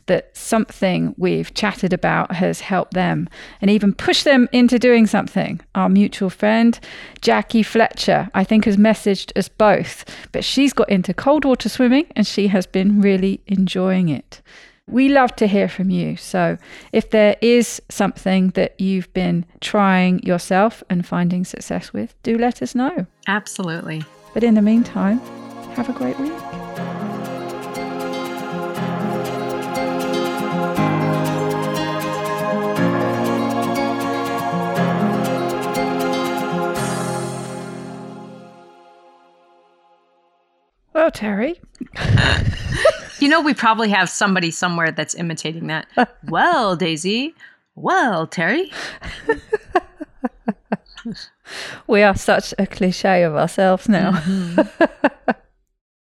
that 0.07 0.35
something 0.35 1.15
we've 1.17 1.53
chatted 1.53 1.93
about 1.93 2.33
has 2.33 2.61
helped 2.61 2.93
them 2.93 3.29
and 3.61 3.71
even 3.71 3.93
pushed 3.93 4.25
them 4.25 4.49
into 4.51 4.77
doing 4.77 5.07
something. 5.07 5.61
Our 5.75 5.89
mutual 5.89 6.29
friend, 6.29 6.77
Jackie 7.21 7.63
Fletcher, 7.63 8.29
I 8.33 8.43
think 8.43 8.65
has 8.65 8.77
messaged 8.77 9.37
us 9.37 9.47
both, 9.47 10.03
but 10.31 10.43
she's 10.43 10.73
got 10.73 10.89
into 10.89 11.13
cold 11.13 11.45
water 11.45 11.69
swimming 11.69 12.07
and 12.15 12.27
she 12.27 12.47
has 12.47 12.65
been 12.65 13.01
really 13.01 13.41
enjoying 13.47 14.09
it. 14.09 14.41
We 14.87 15.07
love 15.07 15.33
to 15.37 15.47
hear 15.47 15.69
from 15.69 15.89
you. 15.89 16.17
So 16.17 16.57
if 16.91 17.09
there 17.11 17.37
is 17.41 17.81
something 17.89 18.49
that 18.49 18.79
you've 18.81 19.11
been 19.13 19.45
trying 19.61 20.21
yourself 20.23 20.83
and 20.89 21.05
finding 21.05 21.45
success 21.45 21.93
with, 21.93 22.21
do 22.23 22.37
let 22.37 22.61
us 22.61 22.75
know. 22.75 23.07
Absolutely. 23.27 24.03
But 24.33 24.43
in 24.43 24.55
the 24.55 24.61
meantime, 24.61 25.21
have 25.75 25.89
a 25.89 25.93
great 25.93 26.19
week. 26.19 26.31
Well, 40.93 41.09
Terri. 41.11 41.59
you 43.19 43.27
know, 43.27 43.41
we 43.41 43.53
probably 43.53 43.89
have 43.89 44.09
somebody 44.09 44.51
somewhere 44.51 44.91
that's 44.91 45.15
imitating 45.15 45.67
that. 45.67 45.87
well, 46.29 46.75
Daisy. 46.75 47.33
Well, 47.75 48.27
Terri. 48.27 48.71
we 51.87 52.03
are 52.03 52.15
such 52.15 52.53
a 52.59 52.67
cliche 52.67 53.23
of 53.23 53.35
ourselves 53.35 53.89
now. 53.89 54.11
Mm-hmm. 54.11 55.31